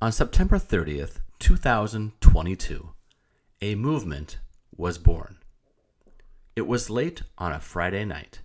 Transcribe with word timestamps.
On 0.00 0.12
September 0.12 0.60
30th, 0.60 1.22
2022, 1.40 2.90
a 3.60 3.74
movement 3.74 4.38
was 4.76 4.96
born. 4.96 5.38
It 6.54 6.68
was 6.68 6.88
late 6.88 7.22
on 7.36 7.50
a 7.50 7.58
Friday 7.58 8.04
night, 8.04 8.42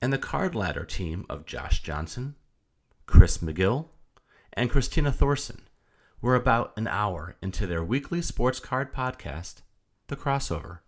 and 0.00 0.12
the 0.12 0.18
card 0.18 0.56
ladder 0.56 0.84
team 0.84 1.24
of 1.30 1.46
Josh 1.46 1.84
Johnson, 1.84 2.34
Chris 3.06 3.38
McGill, 3.38 3.90
and 4.54 4.70
Christina 4.70 5.12
Thorson 5.12 5.68
were 6.20 6.34
about 6.34 6.72
an 6.76 6.88
hour 6.88 7.36
into 7.40 7.68
their 7.68 7.84
weekly 7.84 8.20
sports 8.20 8.58
card 8.58 8.92
podcast, 8.92 9.62
The 10.08 10.16
Crossover. 10.16 10.80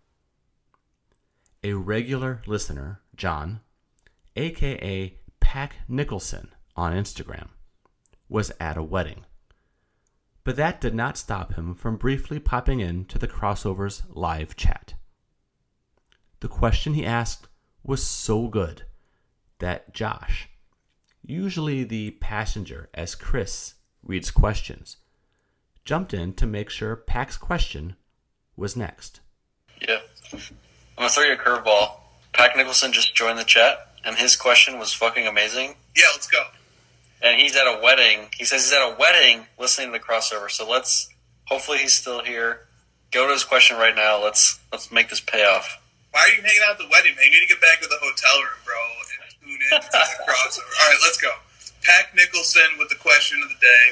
A 1.63 1.71
regular 1.71 2.41
listener, 2.45 2.99
John, 3.15 3.61
aka 4.35 5.17
Pack 5.39 5.77
Nicholson 5.87 6.53
on 6.75 6.91
Instagram, 6.91 7.47
was 8.27 8.51
at 8.59 8.75
a 8.75 8.83
wedding. 8.83 9.23
But 10.45 10.55
that 10.57 10.79
did 10.79 10.93
not 10.93 11.17
stop 11.17 11.55
him 11.55 11.73
from 11.73 11.97
briefly 11.97 12.39
popping 12.39 12.79
in 12.79 13.05
to 13.05 13.17
the 13.17 13.27
crossover's 13.27 14.03
live 14.09 14.55
chat. 14.55 14.93
The 16.39 16.47
question 16.47 16.93
he 16.93 17.03
asked 17.03 17.47
was 17.83 18.03
so 18.03 18.47
good 18.47 18.83
that 19.57 19.91
Josh, 19.91 20.47
usually 21.25 21.83
the 21.83 22.11
passenger 22.11 22.89
as 22.93 23.15
Chris 23.15 23.73
reads 24.03 24.29
questions, 24.29 24.97
jumped 25.83 26.13
in 26.13 26.33
to 26.33 26.45
make 26.45 26.69
sure 26.69 26.95
Pack's 26.95 27.37
question 27.37 27.95
was 28.55 28.75
next. 28.75 29.21
Yeah. 29.81 29.99
I'm 30.31 30.39
gonna 30.97 31.09
throw 31.09 31.23
you 31.23 31.33
a 31.33 31.37
curveball. 31.37 31.99
Pack 32.33 32.55
Nicholson 32.55 32.93
just 32.93 33.15
joined 33.15 33.39
the 33.39 33.43
chat, 33.43 33.95
and 34.03 34.15
his 34.15 34.35
question 34.35 34.77
was 34.77 34.93
fucking 34.93 35.25
amazing. 35.25 35.75
Yeah, 35.95 36.05
let's 36.13 36.27
go. 36.27 36.43
And 37.21 37.39
he's 37.39 37.55
at 37.55 37.65
a 37.65 37.79
wedding. 37.81 38.29
He 38.37 38.45
says 38.45 38.63
he's 38.63 38.73
at 38.73 38.81
a 38.81 38.95
wedding 38.99 39.45
listening 39.57 39.91
to 39.91 39.93
the 39.93 40.03
crossover. 40.03 40.49
So 40.49 40.69
let's. 40.69 41.09
Hopefully 41.45 41.77
he's 41.77 41.93
still 41.93 42.23
here. 42.23 42.61
Go 43.11 43.27
to 43.27 43.33
his 43.33 43.43
question 43.43 43.77
right 43.77 43.95
now. 43.95 44.21
Let's 44.23 44.59
let's 44.71 44.91
make 44.91 45.09
this 45.09 45.21
pay 45.21 45.45
off. 45.45 45.79
Why 46.11 46.21
are 46.21 46.29
you 46.29 46.41
hanging 46.41 46.61
out 46.65 46.71
at 46.71 46.77
the 46.79 46.87
wedding, 46.89 47.15
man? 47.15 47.25
You 47.25 47.31
need 47.31 47.47
to 47.47 47.53
get 47.53 47.61
back 47.61 47.81
to 47.81 47.87
the 47.87 47.99
hotel 47.99 48.39
room, 48.39 48.59
bro, 48.63 48.75
and 48.79 49.35
tune 49.43 49.59
in 49.59 49.81
to 49.81 49.89
the 49.91 50.23
crossover. 50.31 50.71
All 50.81 50.87
right, 50.89 50.99
let's 51.03 51.19
go. 51.19 51.31
Pack 51.83 52.15
Nicholson 52.15 52.79
with 52.79 52.89
the 52.89 52.95
question 52.95 53.37
of 53.43 53.49
the 53.49 53.59
day. 53.59 53.85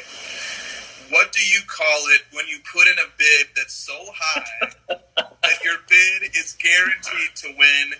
What 1.12 1.32
do 1.32 1.40
you 1.46 1.60
call 1.68 2.00
it 2.16 2.22
when 2.32 2.48
you 2.48 2.58
put 2.64 2.88
in 2.88 2.98
a 2.98 3.12
bid 3.18 3.48
that's 3.56 3.74
so 3.74 3.94
high 3.94 4.72
that 4.88 5.64
your 5.64 5.78
bid 5.88 6.32
is 6.36 6.58
guaranteed 6.58 7.36
to 7.36 7.48
win, 7.60 8.00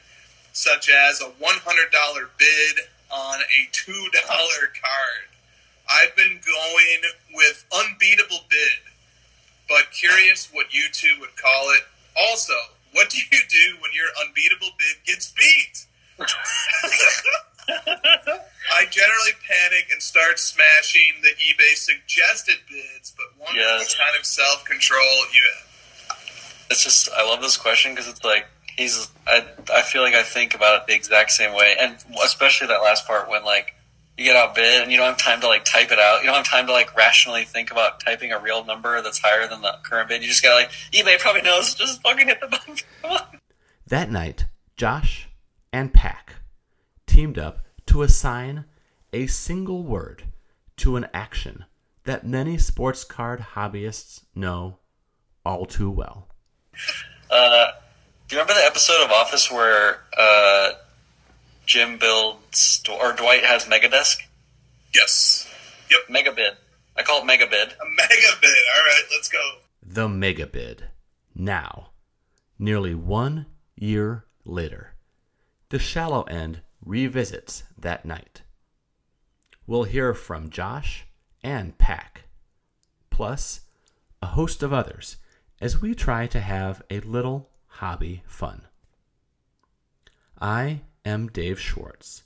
such 0.54 0.90
as 0.90 1.22
a 1.22 1.30
$100 1.30 2.30
bid 2.38 2.80
on 3.14 3.40
a 3.42 3.70
$2 3.72 4.12
card? 4.82 5.28
I've 5.90 6.16
been 6.16 6.40
going 6.46 7.02
with 7.34 7.66
unbeatable 7.74 8.40
bid, 8.50 8.80
but 9.70 9.92
curious 9.92 10.50
what 10.52 10.74
you 10.74 10.86
two 10.92 11.16
would 11.20 11.36
call 11.36 11.70
it. 11.72 11.84
Also, 12.18 12.54
what 12.94 13.10
do 13.10 13.18
you 13.18 13.40
do 13.50 13.76
when 13.82 13.92
your 13.94 14.08
unbeatable 14.26 14.70
bid 14.80 15.04
gets 15.06 15.32
beat? 15.34 15.86
I 18.76 18.86
generally 18.90 19.32
panic 19.48 19.88
and 19.92 20.02
start 20.02 20.40
smashing 20.40 21.22
the 21.22 21.30
eBay 21.30 21.76
suggested 21.76 22.58
bids, 22.70 23.14
but 23.16 23.26
wonder 23.40 23.60
Yes. 23.62 23.80
what 23.96 24.06
kind 24.06 24.16
of 24.20 24.26
self 24.26 24.64
control 24.66 25.26
you 25.34 25.44
have. 25.56 26.18
It's 26.72 26.84
just 26.84 27.10
I 27.12 27.24
love 27.24 27.42
this 27.42 27.58
question 27.58 27.92
because 27.94 28.08
it's 28.08 28.24
like 28.24 28.46
he's 28.78 29.10
I 29.28 29.46
I 29.74 29.82
feel 29.82 30.02
like 30.02 30.14
I 30.14 30.24
think 30.24 30.56
about 30.56 30.82
it 30.82 30.88
the 30.88 30.96
exact 30.96 31.32
same 31.32 31.54
way, 31.56 31.76
and 31.80 31.98
especially 32.24 32.68
that 32.68 32.82
last 32.82 33.08
part 33.08 33.30
when 33.30 33.44
like 33.44 33.76
you 34.18 34.26
get 34.26 34.36
outbid 34.36 34.84
and 34.84 34.92
you 34.92 34.98
don't 34.98 35.08
have 35.08 35.18
time 35.18 35.42
to 35.42 35.48
like 35.48 35.66
type 35.66 35.92
it 35.92 36.00
out. 36.00 36.22
You 36.22 36.28
don't 36.28 36.36
have 36.36 36.46
time 36.46 36.68
to 36.68 36.72
like 36.72 36.96
rationally 36.96 37.46
think 37.46 37.72
about 37.72 38.00
typing 38.00 38.32
a 38.32 38.40
real 38.40 38.64
number 38.64 39.02
that's 39.02 39.20
higher 39.20 39.48
than 39.48 39.62
the 39.62 39.74
current 39.84 40.10
bid. 40.10 40.22
You 40.22 40.28
just 40.28 40.44
gotta 40.44 40.56
like 40.56 40.72
eBay 40.92 41.20
probably 41.20 41.42
knows. 41.42 41.74
Just 41.74 42.02
fucking 42.02 42.28
hit 42.28 42.40
the 42.40 42.48
button. 42.48 42.78
That 43.88 44.10
night, 44.10 44.46
Josh 44.78 45.30
and 45.72 45.94
Pack 45.94 46.36
teamed 47.06 47.38
up 47.38 47.66
to 47.88 48.02
assign 48.02 48.66
a 49.12 49.28
single 49.28 49.84
word 49.84 50.24
to 50.78 50.96
an 50.96 51.08
action 51.14 51.66
that 52.06 52.26
many 52.26 52.58
sports 52.58 53.04
card 53.04 53.46
hobbyists 53.56 54.24
know 54.36 54.80
all 55.46 55.66
too 55.66 55.90
well. 55.90 56.28
Uh, 57.30 57.68
do 58.34 58.38
you 58.38 58.42
remember 58.42 58.60
the 58.60 58.66
episode 58.66 59.06
of 59.06 59.12
Office 59.12 59.52
where 59.52 60.00
uh, 60.18 60.72
Jim 61.68 62.00
builds 62.00 62.84
or 62.90 63.14
Dwight 63.14 63.44
has 63.44 63.66
Megadesk? 63.66 64.24
Yes. 64.92 65.48
Yep. 65.92 66.08
Megabid. 66.10 66.56
I 66.98 67.04
call 67.04 67.22
it 67.22 67.26
Megabid. 67.26 67.52
A 67.52 67.86
mega 67.96 68.32
bid. 68.42 68.50
All 68.76 68.86
right, 68.86 69.04
let's 69.12 69.30
go. 69.30 69.38
The 69.84 70.08
Megabid. 70.08 70.80
Now, 71.36 71.92
nearly 72.58 72.96
one 72.96 73.46
year 73.76 74.26
later, 74.44 74.96
the 75.70 75.78
shallow 75.78 76.24
end 76.24 76.62
revisits 76.84 77.66
that 77.78 78.04
night. 78.04 78.42
We'll 79.68 79.84
hear 79.84 80.16
from 80.16 80.50
Josh 80.50 81.06
and 81.44 81.78
Pack, 81.78 82.24
plus 83.12 83.62
a 84.24 84.26
host 84.26 84.64
of 84.64 84.74
others, 84.74 85.18
as 85.62 85.84
we 85.84 85.94
try 85.94 86.26
to 86.26 86.40
have 86.40 86.82
a 86.90 87.00
little 87.02 87.52
hobby 87.84 88.24
fun. 88.26 88.62
I 90.40 90.84
am 91.04 91.28
Dave 91.28 91.60
Schwartz. 91.60 92.24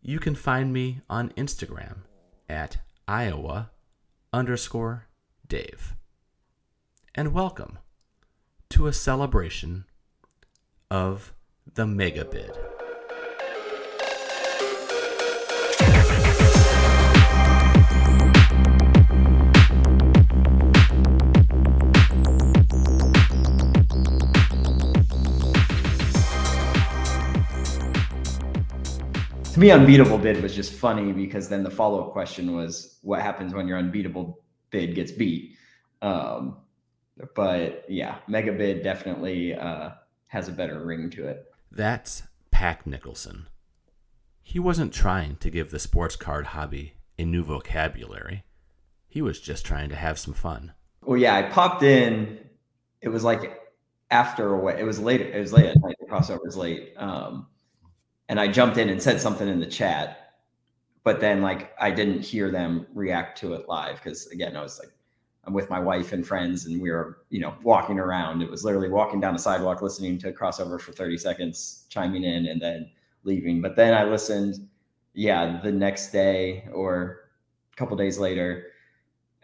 You 0.00 0.18
can 0.18 0.34
find 0.34 0.72
me 0.72 1.02
on 1.10 1.34
Instagram 1.36 2.04
at 2.48 2.78
Iowa 3.06 3.72
underscore 4.32 5.06
Dave. 5.46 5.94
And 7.14 7.34
welcome 7.34 7.76
to 8.70 8.86
a 8.86 8.94
celebration 8.94 9.84
of 10.90 11.34
the 11.74 11.84
Megabid. 11.84 12.73
To 29.54 29.60
me, 29.60 29.70
unbeatable 29.70 30.18
bid 30.18 30.42
was 30.42 30.52
just 30.52 30.72
funny 30.72 31.12
because 31.12 31.48
then 31.48 31.62
the 31.62 31.70
follow 31.70 32.04
up 32.04 32.12
question 32.12 32.56
was, 32.56 32.98
"What 33.02 33.22
happens 33.22 33.54
when 33.54 33.68
your 33.68 33.78
unbeatable 33.78 34.42
bid 34.70 34.96
gets 34.96 35.12
beat?" 35.12 35.56
Um, 36.02 36.56
but 37.36 37.84
yeah, 37.88 38.16
mega 38.26 38.50
bid 38.50 38.82
definitely 38.82 39.54
uh, 39.54 39.90
has 40.26 40.48
a 40.48 40.52
better 40.52 40.84
ring 40.84 41.08
to 41.10 41.28
it. 41.28 41.44
That's 41.70 42.24
Pack 42.50 42.84
Nicholson. 42.84 43.46
He 44.42 44.58
wasn't 44.58 44.92
trying 44.92 45.36
to 45.36 45.50
give 45.50 45.70
the 45.70 45.78
sports 45.78 46.16
card 46.16 46.46
hobby 46.46 46.94
a 47.16 47.24
new 47.24 47.44
vocabulary. 47.44 48.42
He 49.06 49.22
was 49.22 49.40
just 49.40 49.64
trying 49.64 49.88
to 49.90 49.94
have 49.94 50.18
some 50.18 50.34
fun. 50.34 50.72
Well, 51.00 51.16
yeah, 51.16 51.36
I 51.36 51.42
popped 51.42 51.84
in. 51.84 52.40
It 53.00 53.08
was 53.08 53.22
like 53.22 53.60
after 54.10 54.52
a 54.52 54.58
way. 54.58 54.80
It 54.80 54.84
was 54.84 54.98
late. 54.98 55.20
It 55.20 55.38
was 55.38 55.52
late 55.52 55.66
at 55.66 55.80
night. 55.80 55.94
The 56.00 56.06
crossover 56.06 56.42
was 56.42 56.56
late. 56.56 56.94
Um, 56.96 57.46
and 58.28 58.40
I 58.40 58.48
jumped 58.48 58.78
in 58.78 58.88
and 58.88 59.02
said 59.02 59.20
something 59.20 59.48
in 59.48 59.60
the 59.60 59.66
chat, 59.66 60.34
but 61.02 61.20
then 61.20 61.42
like 61.42 61.74
I 61.80 61.90
didn't 61.90 62.22
hear 62.22 62.50
them 62.50 62.86
react 62.94 63.38
to 63.38 63.54
it 63.54 63.68
live 63.68 63.96
because 63.96 64.26
again, 64.28 64.56
I 64.56 64.62
was 64.62 64.78
like, 64.78 64.90
I'm 65.46 65.52
with 65.52 65.68
my 65.68 65.78
wife 65.78 66.12
and 66.12 66.26
friends, 66.26 66.66
and 66.66 66.80
we 66.80 66.90
were, 66.90 67.18
you 67.28 67.40
know, 67.40 67.54
walking 67.62 67.98
around. 67.98 68.42
It 68.42 68.50
was 68.50 68.64
literally 68.64 68.88
walking 68.88 69.20
down 69.20 69.34
the 69.34 69.38
sidewalk, 69.38 69.82
listening 69.82 70.18
to 70.18 70.32
crossover 70.32 70.80
for 70.80 70.92
30 70.92 71.18
seconds, 71.18 71.84
chiming 71.90 72.24
in, 72.24 72.46
and 72.46 72.60
then 72.60 72.90
leaving. 73.24 73.60
But 73.60 73.76
then 73.76 73.92
I 73.92 74.04
listened, 74.04 74.66
yeah, 75.12 75.60
the 75.62 75.70
next 75.70 76.12
day 76.12 76.66
or 76.72 77.28
a 77.72 77.76
couple 77.76 77.96
days 77.96 78.18
later, 78.18 78.68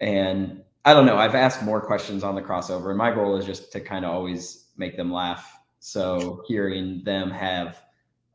and 0.00 0.62
I 0.86 0.94
don't 0.94 1.04
know. 1.04 1.18
I've 1.18 1.34
asked 1.34 1.62
more 1.62 1.82
questions 1.82 2.24
on 2.24 2.34
the 2.34 2.42
crossover, 2.42 2.88
and 2.88 2.98
my 2.98 3.12
goal 3.12 3.36
is 3.36 3.44
just 3.44 3.71
to 3.72 3.80
kind 3.80 4.04
of 4.04 4.12
always 4.12 4.68
make 4.78 4.97
them 4.97 5.12
laugh. 5.12 5.59
So 5.80 6.42
hearing 6.47 7.03
them 7.04 7.30
have 7.30 7.82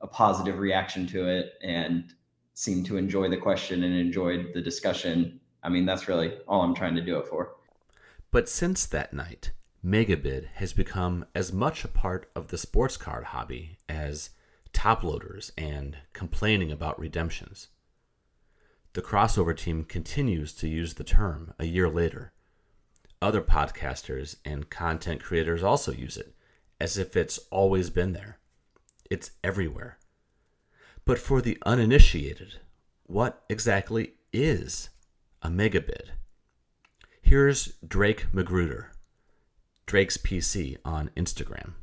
a 0.01 0.07
positive 0.07 0.59
reaction 0.59 1.07
to 1.07 1.27
it 1.27 1.53
and 1.63 2.13
seem 2.53 2.83
to 2.83 2.97
enjoy 2.97 3.29
the 3.29 3.37
question 3.37 3.83
and 3.83 3.93
enjoyed 3.93 4.51
the 4.53 4.61
discussion, 4.61 5.39
I 5.63 5.69
mean, 5.69 5.85
that's 5.85 6.07
really 6.07 6.37
all 6.47 6.61
I'm 6.61 6.75
trying 6.75 6.95
to 6.95 7.01
do 7.01 7.17
it 7.17 7.27
for. 7.27 7.55
But 8.31 8.49
since 8.49 8.85
that 8.85 9.13
night, 9.13 9.51
Megabid 9.83 10.47
has 10.55 10.73
become 10.73 11.25
as 11.35 11.53
much 11.53 11.83
a 11.83 11.87
part 11.87 12.29
of 12.35 12.47
the 12.47 12.57
sports 12.57 12.97
card 12.97 13.25
hobby 13.25 13.77
as 13.87 14.31
top 14.73 15.03
loaders 15.03 15.51
and 15.57 15.97
complaining 16.13 16.71
about 16.71 16.99
redemptions. 16.99 17.67
The 18.93 19.01
crossover 19.01 19.55
team 19.55 19.83
continues 19.83 20.53
to 20.53 20.67
use 20.67 20.93
the 20.93 21.03
term 21.03 21.53
a 21.59 21.65
year 21.65 21.89
later. 21.89 22.33
Other 23.21 23.41
podcasters 23.41 24.37
and 24.43 24.69
content 24.69 25.21
creators 25.21 25.63
also 25.63 25.91
use 25.91 26.17
it 26.17 26.33
as 26.79 26.97
if 26.97 27.15
it's 27.15 27.39
always 27.51 27.89
been 27.89 28.13
there. 28.13 28.39
It's 29.09 29.31
everywhere. 29.43 29.97
But 31.05 31.19
for 31.19 31.41
the 31.41 31.57
uninitiated, 31.65 32.59
what 33.03 33.43
exactly 33.49 34.13
is 34.33 34.89
a 35.41 35.49
megabid? 35.49 36.09
Here's 37.21 37.73
Drake 37.87 38.33
Magruder, 38.33 38.91
Drake's 39.85 40.17
PC 40.17 40.77
on 40.83 41.11
Instagram. 41.15 41.73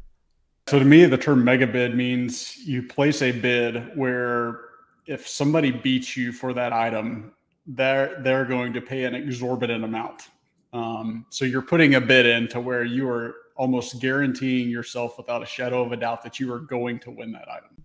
So 0.69 0.79
to 0.79 0.85
me, 0.85 1.05
the 1.05 1.19
term 1.19 1.45
mega 1.45 1.67
bid 1.67 1.97
means 1.97 2.57
you 2.59 2.83
place 2.83 3.23
a 3.23 3.33
bid 3.33 3.97
where 3.97 4.61
if 5.07 5.29
somebody 5.29 5.71
beats 5.71 6.17
you 6.17 6.33
for 6.33 6.53
that 6.55 6.73
item, 6.73 7.33
they're 7.67 8.21
they're 8.23 8.45
going 8.45 8.73
to 8.73 8.81
pay 8.81 9.05
an 9.05 9.15
exorbitant 9.15 9.85
amount. 9.85 10.29
Um, 10.73 11.27
so 11.31 11.45
you're 11.45 11.63
putting 11.63 11.95
a 11.95 12.01
bid 12.01 12.27
in 12.27 12.49
to 12.49 12.61
where 12.61 12.85
you 12.85 13.09
are 13.09 13.35
almost 13.56 14.00
guaranteeing 14.00 14.70
yourself 14.70 15.16
without 15.16 15.43
a 15.43 15.46
shadow 15.46 15.82
of 15.82 15.93
a 15.93 15.96
doubt 15.96 16.22
that 16.22 16.40
you 16.40 16.52
are 16.52 16.60
going 16.60 16.99
to 17.00 17.10
win 17.10 17.32
that 17.32 17.49
item. 17.49 17.84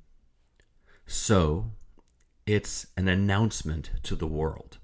So 1.05 1.71
it's 2.45 2.87
an 2.95 3.07
announcement 3.07 3.91
to 4.03 4.15
the 4.15 4.27
world, 4.27 4.77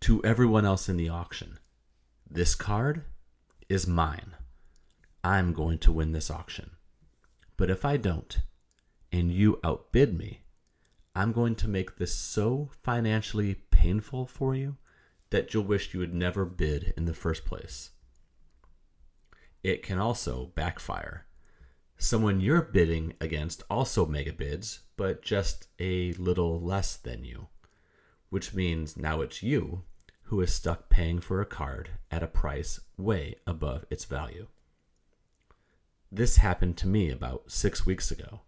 to 0.00 0.22
everyone 0.24 0.64
else 0.64 0.88
in 0.88 0.96
the 0.96 1.08
auction. 1.08 1.58
This 2.28 2.54
card 2.54 3.04
is 3.68 3.86
mine. 3.86 4.34
I'm 5.22 5.52
going 5.52 5.78
to 5.78 5.92
win 5.92 6.12
this 6.12 6.30
auction. 6.30 6.70
But 7.56 7.70
if 7.70 7.84
I 7.84 7.96
don't, 7.96 8.38
and 9.10 9.32
you 9.32 9.58
outbid 9.64 10.16
me, 10.16 10.42
I'm 11.14 11.32
going 11.32 11.54
to 11.56 11.68
make 11.68 11.96
this 11.96 12.14
so 12.14 12.70
financially 12.82 13.54
painful 13.70 14.26
for 14.26 14.54
you 14.54 14.76
that 15.30 15.52
you'll 15.54 15.64
wish 15.64 15.94
you 15.94 16.00
had 16.00 16.14
never 16.14 16.44
bid 16.44 16.92
in 16.96 17.06
the 17.06 17.14
first 17.14 17.44
place. 17.44 17.90
It 19.66 19.82
can 19.82 19.98
also 19.98 20.52
backfire. 20.54 21.26
Someone 21.98 22.40
you're 22.40 22.62
bidding 22.62 23.14
against 23.20 23.64
also 23.68 24.06
mega 24.06 24.32
bids, 24.32 24.82
but 24.96 25.22
just 25.22 25.66
a 25.80 26.12
little 26.12 26.60
less 26.60 26.94
than 26.94 27.24
you, 27.24 27.48
which 28.30 28.54
means 28.54 28.96
now 28.96 29.22
it's 29.22 29.42
you 29.42 29.82
who 30.26 30.40
is 30.40 30.52
stuck 30.52 30.88
paying 30.88 31.18
for 31.18 31.40
a 31.40 31.44
card 31.44 31.90
at 32.12 32.22
a 32.22 32.28
price 32.28 32.78
way 32.96 33.34
above 33.44 33.84
its 33.90 34.04
value. 34.04 34.46
This 36.12 36.36
happened 36.36 36.76
to 36.76 36.86
me 36.86 37.10
about 37.10 37.50
six 37.50 37.84
weeks 37.84 38.12
ago, 38.12 38.42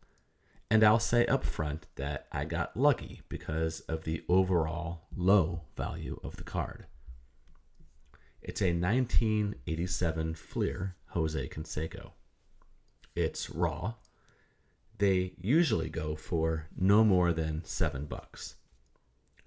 and 0.71 0.85
I'll 0.85 1.01
say 1.01 1.27
up 1.27 1.43
front 1.43 1.89
that 1.97 2.29
I 2.31 2.45
got 2.45 2.77
lucky 2.77 3.23
because 3.29 3.81
of 3.81 4.05
the 4.05 4.23
overall 4.29 5.09
low 5.17 5.63
value 5.77 6.21
of 6.23 6.37
the 6.37 6.45
card. 6.45 6.87
It's 8.41 8.63
a 8.63 8.73
1987 8.73 10.35
Fleer 10.37 10.95
Jose 11.09 11.49
Canseco. 11.49 12.13
It's 13.15 13.51
raw. 13.51 13.95
They 14.99 15.33
usually 15.39 15.89
go 15.89 16.17
for 16.17 16.67
no 16.77 17.05
more 17.05 17.33
than 17.33 17.65
seven 17.65 18.07
bucks. 18.07 18.57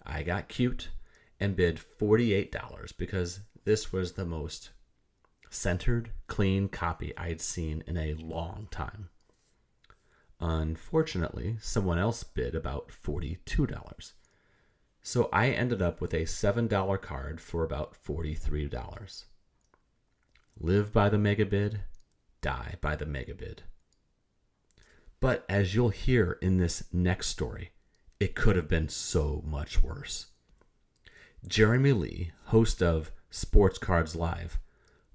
I 0.06 0.24
got 0.24 0.48
cute 0.48 0.90
and 1.40 1.56
bid 1.56 1.80
$48 2.00 2.98
because 2.98 3.42
this 3.64 3.92
was 3.92 4.14
the 4.14 4.26
most 4.26 4.72
centered, 5.50 6.12
clean 6.28 6.70
copy 6.70 7.16
I'd 7.18 7.42
seen 7.42 7.84
in 7.86 7.98
a 7.98 8.14
long 8.14 8.68
time. 8.72 9.10
Unfortunately, 10.40 11.58
someone 11.62 12.00
else 12.00 12.24
bid 12.24 12.56
about 12.56 12.90
$42. 12.90 14.14
So 15.04 15.30
I 15.32 15.50
ended 15.50 15.82
up 15.82 16.02
with 16.02 16.14
a 16.14 16.22
$7 16.22 17.02
card 17.02 17.42
for 17.42 17.64
about 17.64 17.96
$43. 18.06 19.26
Live 20.64 20.94
by 20.94 21.10
the 21.10 21.18
megabid, 21.18 21.80
die 22.40 22.76
by 22.82 22.96
the 22.96 23.06
megabid. 23.06 23.62
But 25.20 25.44
as 25.50 25.74
you'll 25.74 25.90
hear 25.90 26.38
in 26.40 26.60
this 26.60 26.84
next 26.94 27.30
story, 27.30 27.72
it 28.20 28.36
could 28.36 28.56
have 28.56 28.68
been 28.68 28.88
so 28.88 29.42
much 29.44 29.82
worse. 29.82 30.28
Jeremy 31.48 31.94
Lee, 31.94 32.32
host 32.46 32.84
of 32.84 33.12
Sports 33.32 33.80
Cards 33.80 34.16
Live, 34.16 34.60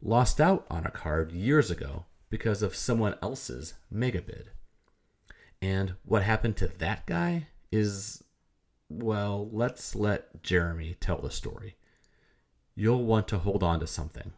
lost 0.02 0.40
out 0.40 0.66
on 0.69 0.84
a 0.84 0.90
card 0.90 1.31
years 1.31 1.70
ago 1.70 2.06
because 2.28 2.60
of 2.60 2.75
someone 2.75 3.14
else's 3.22 3.75
megabid. 3.94 4.46
And 5.62 5.94
what 6.04 6.25
happened 6.25 6.56
to 6.56 6.66
that 6.66 7.06
guy 7.06 7.46
is, 7.70 8.25
well, 8.88 9.49
let's 9.52 9.94
let 9.94 10.42
Jeremy 10.42 10.96
tell 10.99 11.20
the 11.20 11.31
story. 11.31 11.76
You'll 12.75 13.04
want 13.04 13.28
to 13.28 13.38
hold 13.38 13.62
on 13.62 13.78
to 13.78 13.87
something. 13.87 14.32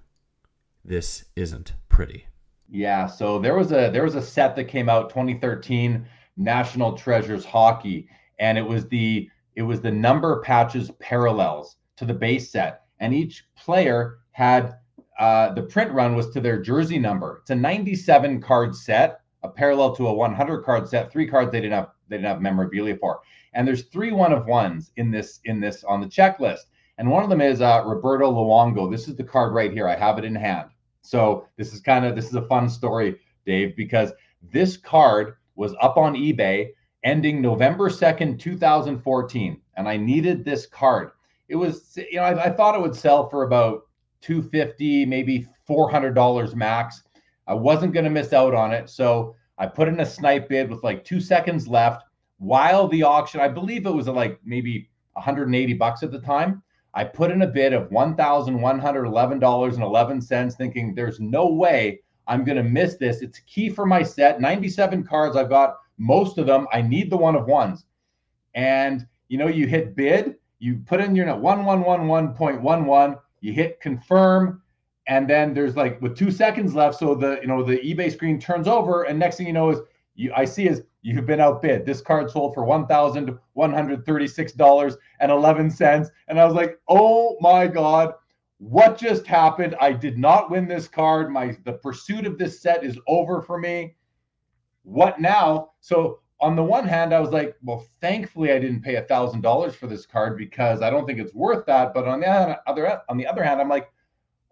This 0.88 1.26
isn't 1.36 1.74
pretty. 1.88 2.26
Yeah, 2.68 3.06
so 3.06 3.38
there 3.38 3.54
was 3.54 3.72
a 3.72 3.90
there 3.90 4.04
was 4.04 4.14
a 4.14 4.22
set 4.22 4.56
that 4.56 4.64
came 4.64 4.88
out 4.88 5.10
2013 5.10 6.06
National 6.36 6.92
Treasures 6.96 7.44
Hockey 7.44 8.08
and 8.38 8.56
it 8.56 8.66
was 8.66 8.86
the 8.88 9.28
it 9.56 9.62
was 9.62 9.80
the 9.80 9.90
number 9.90 10.40
patches 10.40 10.90
parallels 11.00 11.76
to 11.96 12.04
the 12.04 12.14
base 12.14 12.50
set, 12.50 12.82
and 13.00 13.12
each 13.12 13.44
player 13.56 14.18
had 14.30 14.76
uh, 15.18 15.52
the 15.52 15.62
print 15.62 15.90
run 15.90 16.14
was 16.14 16.30
to 16.30 16.40
their 16.40 16.62
jersey 16.62 16.98
number. 16.98 17.38
It's 17.42 17.50
a 17.50 17.56
97 17.56 18.40
card 18.40 18.74
set, 18.74 19.20
a 19.42 19.48
parallel 19.48 19.96
to 19.96 20.06
a 20.06 20.12
100 20.12 20.62
card 20.62 20.88
set. 20.88 21.10
Three 21.10 21.26
cards 21.26 21.50
they 21.50 21.60
didn't 21.60 21.72
have 21.72 21.88
they 22.08 22.16
didn't 22.16 22.28
have 22.28 22.40
memorabilia 22.40 22.96
for, 22.96 23.20
and 23.54 23.66
there's 23.66 23.84
three 23.84 24.12
one 24.12 24.32
of 24.32 24.46
ones 24.46 24.92
in 24.96 25.10
this 25.10 25.40
in 25.44 25.60
this 25.60 25.84
on 25.84 26.00
the 26.00 26.06
checklist, 26.06 26.66
and 26.98 27.10
one 27.10 27.24
of 27.24 27.30
them 27.30 27.40
is 27.40 27.60
uh, 27.60 27.82
Roberto 27.84 28.30
Luongo. 28.30 28.90
This 28.90 29.08
is 29.08 29.16
the 29.16 29.24
card 29.24 29.52
right 29.52 29.72
here. 29.72 29.88
I 29.88 29.96
have 29.96 30.18
it 30.18 30.24
in 30.24 30.34
hand. 30.34 30.70
So 31.02 31.46
this 31.56 31.72
is 31.72 31.80
kind 31.80 32.04
of 32.04 32.14
this 32.14 32.26
is 32.26 32.34
a 32.34 32.46
fun 32.46 32.68
story, 32.68 33.16
Dave, 33.46 33.76
because 33.76 34.12
this 34.42 34.76
card 34.76 35.34
was 35.54 35.74
up 35.80 35.96
on 35.96 36.14
eBay 36.14 36.70
ending 37.04 37.40
November 37.40 37.88
2nd, 37.88 38.38
2014. 38.38 39.60
And 39.76 39.88
I 39.88 39.96
needed 39.96 40.44
this 40.44 40.66
card. 40.66 41.10
It 41.48 41.56
was, 41.56 41.96
you 41.96 42.16
know, 42.16 42.22
I, 42.22 42.46
I 42.46 42.50
thought 42.50 42.74
it 42.74 42.80
would 42.80 42.94
sell 42.94 43.28
for 43.28 43.44
about 43.44 43.82
250, 44.20 45.06
maybe 45.06 45.46
$400 45.68 46.54
max. 46.54 47.02
I 47.46 47.54
wasn't 47.54 47.94
going 47.94 48.04
to 48.04 48.10
miss 48.10 48.32
out 48.32 48.54
on 48.54 48.72
it. 48.72 48.90
So 48.90 49.34
I 49.56 49.66
put 49.66 49.88
in 49.88 50.00
a 50.00 50.06
snipe 50.06 50.48
bid 50.48 50.68
with 50.68 50.82
like 50.82 51.04
two 51.04 51.20
seconds 51.20 51.66
left 51.66 52.04
while 52.38 52.88
the 52.88 53.02
auction, 53.02 53.40
I 53.40 53.48
believe 53.48 53.86
it 53.86 53.90
was 53.90 54.08
like 54.08 54.40
maybe 54.44 54.90
180 55.14 55.74
bucks 55.74 56.02
at 56.02 56.12
the 56.12 56.20
time. 56.20 56.62
I 56.98 57.04
put 57.04 57.30
in 57.30 57.42
a 57.42 57.46
bid 57.46 57.72
of 57.74 57.90
$1,111.11, 57.90 60.56
thinking 60.56 60.96
there's 60.96 61.20
no 61.20 61.46
way 61.46 62.00
I'm 62.26 62.42
going 62.42 62.56
to 62.56 62.64
miss 62.64 62.96
this. 62.96 63.22
It's 63.22 63.38
key 63.46 63.70
for 63.70 63.86
my 63.86 64.02
set. 64.02 64.40
97 64.40 65.04
cards. 65.04 65.36
I've 65.36 65.48
got 65.48 65.76
most 65.96 66.38
of 66.38 66.46
them. 66.46 66.66
I 66.72 66.82
need 66.82 67.08
the 67.08 67.16
one 67.16 67.36
of 67.36 67.46
ones. 67.46 67.84
And 68.56 69.06
you 69.28 69.38
know, 69.38 69.46
you 69.46 69.68
hit 69.68 69.94
bid, 69.94 70.38
you 70.58 70.82
put 70.86 71.00
in 71.00 71.14
your 71.14 71.26
net 71.26 71.36
1111.11, 71.36 73.20
you 73.42 73.52
hit 73.52 73.80
confirm, 73.80 74.60
and 75.06 75.30
then 75.30 75.54
there's 75.54 75.76
like 75.76 76.02
with 76.02 76.18
two 76.18 76.32
seconds 76.32 76.74
left. 76.74 76.98
So 76.98 77.14
the 77.14 77.38
you 77.40 77.46
know 77.46 77.62
the 77.62 77.78
eBay 77.78 78.10
screen 78.10 78.40
turns 78.40 78.66
over, 78.66 79.04
and 79.04 79.20
next 79.20 79.36
thing 79.36 79.46
you 79.46 79.52
know 79.52 79.70
is 79.70 79.78
you 80.16 80.32
I 80.34 80.46
see 80.46 80.66
is 80.66 80.82
you've 81.02 81.26
been 81.26 81.40
outbid. 81.40 81.86
This 81.86 82.00
card 82.00 82.30
sold 82.30 82.54
for 82.54 82.64
one 82.64 82.86
thousand 82.86 83.38
one 83.52 83.72
hundred 83.72 84.04
thirty-six 84.04 84.52
dollars 84.52 84.96
and 85.20 85.30
eleven 85.30 85.70
cents. 85.70 86.10
And 86.28 86.40
I 86.40 86.44
was 86.44 86.54
like, 86.54 86.78
oh 86.88 87.36
my 87.40 87.66
God, 87.66 88.14
what 88.58 88.98
just 88.98 89.26
happened? 89.26 89.76
I 89.80 89.92
did 89.92 90.18
not 90.18 90.50
win 90.50 90.66
this 90.66 90.88
card. 90.88 91.30
My 91.30 91.56
the 91.64 91.74
pursuit 91.74 92.26
of 92.26 92.38
this 92.38 92.60
set 92.60 92.84
is 92.84 92.98
over 93.06 93.42
for 93.42 93.58
me 93.58 93.94
what 94.82 95.20
now? 95.20 95.72
So 95.80 96.20
on 96.40 96.56
the 96.56 96.62
one 96.62 96.86
hand, 96.86 97.12
I 97.12 97.20
was 97.20 97.30
like, 97.30 97.56
well, 97.62 97.84
thankfully 98.00 98.52
I 98.52 98.58
didn't 98.58 98.82
pay 98.82 98.94
a 98.94 99.02
thousand 99.02 99.42
dollars 99.42 99.74
for 99.74 99.86
this 99.86 100.06
card 100.06 100.38
because 100.38 100.82
I 100.82 100.88
don't 100.88 101.04
think 101.06 101.18
it's 101.18 101.34
worth 101.34 101.66
that. 101.66 101.92
But 101.92 102.06
on 102.06 102.20
the 102.20 102.28
other 102.66 103.02
on 103.08 103.16
the 103.16 103.26
other 103.26 103.42
hand, 103.42 103.60
I'm 103.60 103.68
like, 103.68 103.90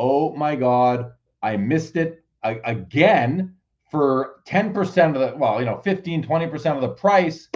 oh 0.00 0.34
my 0.34 0.56
God, 0.56 1.12
I 1.42 1.58
missed 1.58 1.96
it 1.96 2.24
again 2.42 3.54
for 3.90 4.36
10% 4.48 5.14
of 5.14 5.20
the, 5.20 5.36
well, 5.36 5.60
you 5.60 5.66
know, 5.66 5.82
15, 5.84 6.24
20% 6.24 6.74
of 6.74 6.80
the 6.80 6.88
price. 6.88 7.50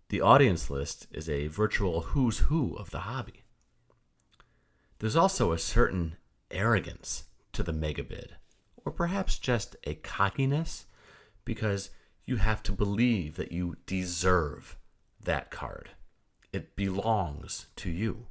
The 0.09 0.21
audience 0.21 0.69
list 0.69 1.07
is 1.11 1.29
a 1.29 1.47
virtual 1.47 2.01
who's 2.01 2.39
who 2.39 2.75
of 2.75 2.91
the 2.91 2.99
hobby. 2.99 3.43
There's 4.99 5.15
also 5.15 5.51
a 5.51 5.59
certain 5.59 6.15
arrogance 6.51 7.25
to 7.53 7.63
the 7.63 7.73
megabid, 7.73 8.31
or 8.83 8.91
perhaps 8.91 9.39
just 9.39 9.75
a 9.83 9.95
cockiness, 9.95 10.85
because 11.43 11.89
you 12.25 12.37
have 12.37 12.63
to 12.63 12.71
believe 12.71 13.35
that 13.35 13.51
you 13.51 13.77
deserve 13.85 14.77
that 15.21 15.51
card. 15.51 15.91
It 16.53 16.75
belongs 16.75 17.67
to 17.77 17.89
you. 17.89 18.27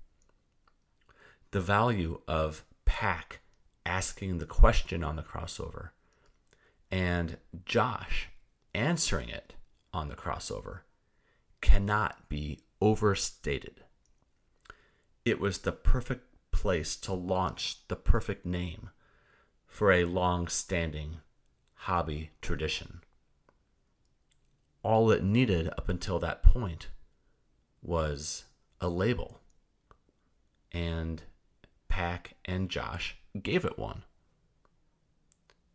The 1.50 1.61
value 1.61 2.21
of 2.26 2.64
Pack 2.85 3.40
asking 3.85 4.38
the 4.38 4.47
question 4.47 5.04
on 5.04 5.16
the 5.16 5.23
crossover 5.23 5.90
and 6.95 7.39
Josh 7.65 8.29
answering 8.73 9.29
it 9.29 9.55
on 9.93 10.09
the 10.09 10.15
crossover 10.15 10.83
cannot 11.61 12.29
be 12.29 12.61
overstated. 12.81 13.83
It 15.25 15.41
was 15.41 15.59
the 15.59 15.73
perfect 15.73 16.29
place 16.53 16.95
to 16.99 17.13
launch 17.13 17.79
the 17.89 17.97
perfect 17.97 18.47
name 18.47 18.91
for 19.67 19.91
a 19.91 20.05
long 20.05 20.47
standing 20.47 21.17
hobby 21.75 22.31
tradition. 22.41 23.01
All 24.85 25.11
it 25.11 25.25
needed 25.25 25.71
up 25.71 25.89
until 25.89 26.21
that 26.21 26.45
point 26.45 26.91
was 27.83 28.45
a 28.81 28.89
label. 28.89 29.41
And 30.71 31.25
Pack 31.89 32.35
and 32.45 32.71
Josh 32.71 33.17
gave 33.43 33.65
it 33.65 33.81
one. 33.81 34.05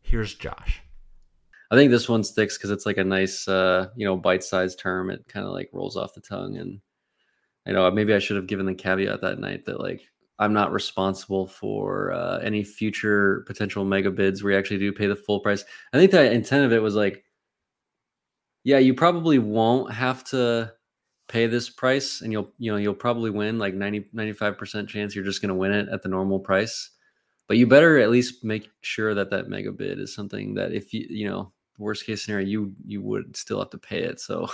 Here's 0.01 0.33
Josh. 0.33 0.81
I 1.71 1.75
think 1.75 1.91
this 1.91 2.09
one 2.09 2.23
sticks 2.23 2.57
because 2.57 2.71
it's 2.71 2.85
like 2.85 2.97
a 2.97 3.03
nice, 3.03 3.47
uh, 3.47 3.89
you 3.95 4.05
know, 4.05 4.17
bite-sized 4.17 4.79
term. 4.79 5.09
It 5.11 5.27
kind 5.27 5.45
of 5.45 5.53
like 5.53 5.69
rolls 5.71 5.95
off 5.95 6.15
the 6.15 6.21
tongue, 6.21 6.57
and 6.57 6.81
I 7.67 7.71
know 7.71 7.89
maybe 7.91 8.13
I 8.13 8.19
should 8.19 8.37
have 8.37 8.47
given 8.47 8.65
the 8.65 8.73
caveat 8.73 9.21
that 9.21 9.39
night 9.39 9.65
that 9.65 9.79
like 9.79 10.01
I'm 10.39 10.53
not 10.53 10.71
responsible 10.71 11.47
for 11.47 12.13
uh, 12.13 12.39
any 12.39 12.63
future 12.63 13.43
potential 13.45 13.85
mega 13.85 14.09
bids 14.09 14.41
where 14.41 14.53
you 14.53 14.59
actually 14.59 14.79
do 14.79 14.93
pay 14.93 15.07
the 15.07 15.15
full 15.15 15.41
price. 15.41 15.63
I 15.93 15.97
think 15.97 16.11
the 16.11 16.31
intent 16.31 16.65
of 16.65 16.73
it 16.73 16.81
was 16.81 16.95
like, 16.95 17.23
yeah, 18.63 18.79
you 18.79 18.93
probably 18.93 19.37
won't 19.37 19.91
have 19.93 20.23
to 20.25 20.73
pay 21.27 21.45
this 21.45 21.69
price, 21.69 22.21
and 22.21 22.31
you'll 22.31 22.51
you 22.57 22.71
know 22.71 22.77
you'll 22.77 22.93
probably 22.95 23.29
win 23.29 23.59
like 23.59 23.75
90 23.75 24.09
95 24.13 24.57
percent 24.57 24.89
chance 24.89 25.15
you're 25.15 25.23
just 25.25 25.41
going 25.41 25.49
to 25.49 25.55
win 25.55 25.71
it 25.71 25.87
at 25.89 26.01
the 26.01 26.09
normal 26.09 26.39
price. 26.39 26.89
But 27.47 27.57
you 27.57 27.67
better 27.67 27.99
at 27.99 28.09
least 28.11 28.43
make 28.43 28.69
sure 28.81 29.13
that 29.15 29.29
that 29.31 29.49
mega 29.49 29.71
bid 29.71 29.99
is 29.99 30.13
something 30.15 30.55
that 30.55 30.73
if 30.73 30.93
you 30.93 31.05
you 31.09 31.29
know 31.29 31.51
worst 31.79 32.05
case 32.05 32.23
scenario, 32.23 32.45
you 32.45 32.73
you 32.85 33.01
would 33.01 33.35
still 33.35 33.59
have 33.59 33.71
to 33.71 33.77
pay 33.79 34.01
it. 34.03 34.19
So 34.19 34.47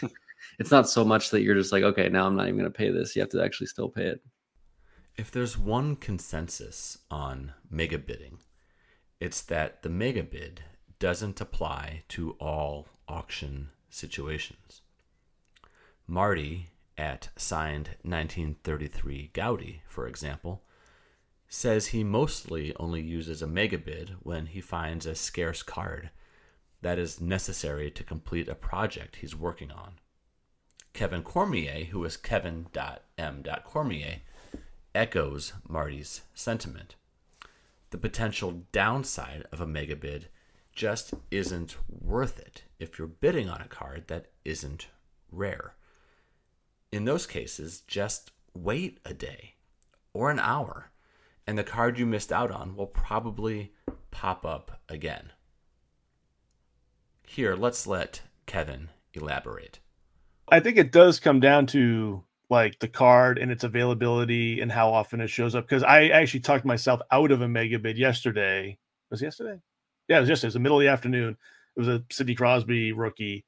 it's 0.58 0.70
not 0.70 0.88
so 0.88 1.04
much 1.04 1.30
that 1.30 1.42
you're 1.42 1.54
just 1.54 1.72
like, 1.72 1.84
okay, 1.84 2.08
now 2.08 2.26
I'm 2.26 2.36
not 2.36 2.48
even 2.48 2.58
going 2.58 2.70
to 2.70 2.76
pay 2.76 2.90
this. 2.90 3.14
You 3.14 3.22
have 3.22 3.30
to 3.30 3.42
actually 3.42 3.68
still 3.68 3.88
pay 3.88 4.06
it. 4.06 4.20
If 5.16 5.30
there's 5.30 5.58
one 5.58 5.96
consensus 5.96 6.98
on 7.10 7.52
mega 7.70 7.98
bidding, 7.98 8.38
it's 9.20 9.42
that 9.42 9.82
the 9.82 9.90
mega 9.90 10.22
bid 10.22 10.62
doesn't 10.98 11.40
apply 11.40 12.04
to 12.08 12.32
all 12.40 12.88
auction 13.06 13.70
situations. 13.90 14.80
Marty 16.06 16.70
at 16.96 17.28
signed 17.36 17.90
1933 18.02 19.30
Goudey, 19.34 19.80
for 19.86 20.06
example, 20.06 20.62
says 21.48 21.88
he 21.88 22.02
mostly 22.02 22.74
only 22.76 23.02
uses 23.02 23.42
a 23.42 23.46
mega 23.46 23.78
bid 23.78 24.16
when 24.20 24.46
he 24.46 24.60
finds 24.60 25.04
a 25.04 25.14
scarce 25.14 25.62
card 25.62 26.10
that 26.82 26.98
is 26.98 27.20
necessary 27.20 27.90
to 27.90 28.04
complete 28.04 28.48
a 28.48 28.54
project 28.54 29.16
he's 29.16 29.34
working 29.34 29.70
on. 29.70 29.94
Kevin 30.92 31.22
Cormier, 31.22 31.84
who 31.84 32.04
is 32.04 32.16
Kevin.m.Cormier, 32.16 34.16
echoes 34.94 35.52
Marty's 35.66 36.22
sentiment. 36.34 36.96
The 37.90 37.98
potential 37.98 38.64
downside 38.72 39.46
of 39.50 39.60
a 39.60 39.66
mega 39.66 39.96
bid 39.96 40.28
just 40.72 41.14
isn't 41.30 41.76
worth 41.88 42.38
it 42.38 42.64
if 42.78 42.98
you're 42.98 43.06
bidding 43.06 43.48
on 43.48 43.60
a 43.60 43.68
card 43.68 44.08
that 44.08 44.26
isn't 44.44 44.88
rare. 45.30 45.74
In 46.90 47.04
those 47.04 47.26
cases, 47.26 47.82
just 47.86 48.32
wait 48.54 48.98
a 49.04 49.14
day 49.14 49.54
or 50.12 50.30
an 50.30 50.38
hour, 50.38 50.90
and 51.46 51.56
the 51.56 51.64
card 51.64 51.98
you 51.98 52.06
missed 52.06 52.32
out 52.32 52.50
on 52.50 52.76
will 52.76 52.86
probably 52.86 53.72
pop 54.10 54.44
up 54.44 54.80
again. 54.88 55.32
Here, 57.26 57.54
let's 57.54 57.86
let 57.86 58.22
Kevin 58.46 58.90
elaborate. 59.14 59.80
I 60.48 60.60
think 60.60 60.76
it 60.76 60.92
does 60.92 61.20
come 61.20 61.40
down 61.40 61.66
to 61.68 62.24
like 62.50 62.78
the 62.78 62.88
card 62.88 63.38
and 63.38 63.50
its 63.50 63.64
availability 63.64 64.60
and 64.60 64.70
how 64.70 64.92
often 64.92 65.20
it 65.20 65.28
shows 65.28 65.54
up. 65.54 65.66
Because 65.66 65.82
I 65.82 66.08
actually 66.08 66.40
talked 66.40 66.66
myself 66.66 67.00
out 67.10 67.30
of 67.30 67.40
a 67.40 67.48
mega 67.48 67.78
bid 67.78 67.96
yesterday. 67.96 68.78
Was 69.10 69.22
yesterday? 69.22 69.60
Yeah, 70.08 70.18
it 70.18 70.20
was 70.20 70.28
yesterday. 70.28 70.46
It 70.46 70.48
was 70.48 70.54
the 70.54 70.60
middle 70.60 70.78
of 70.78 70.84
the 70.84 70.90
afternoon. 70.90 71.36
It 71.76 71.80
was 71.80 71.88
a 71.88 72.04
Sidney 72.10 72.34
Crosby 72.34 72.92
rookie. 72.92 73.46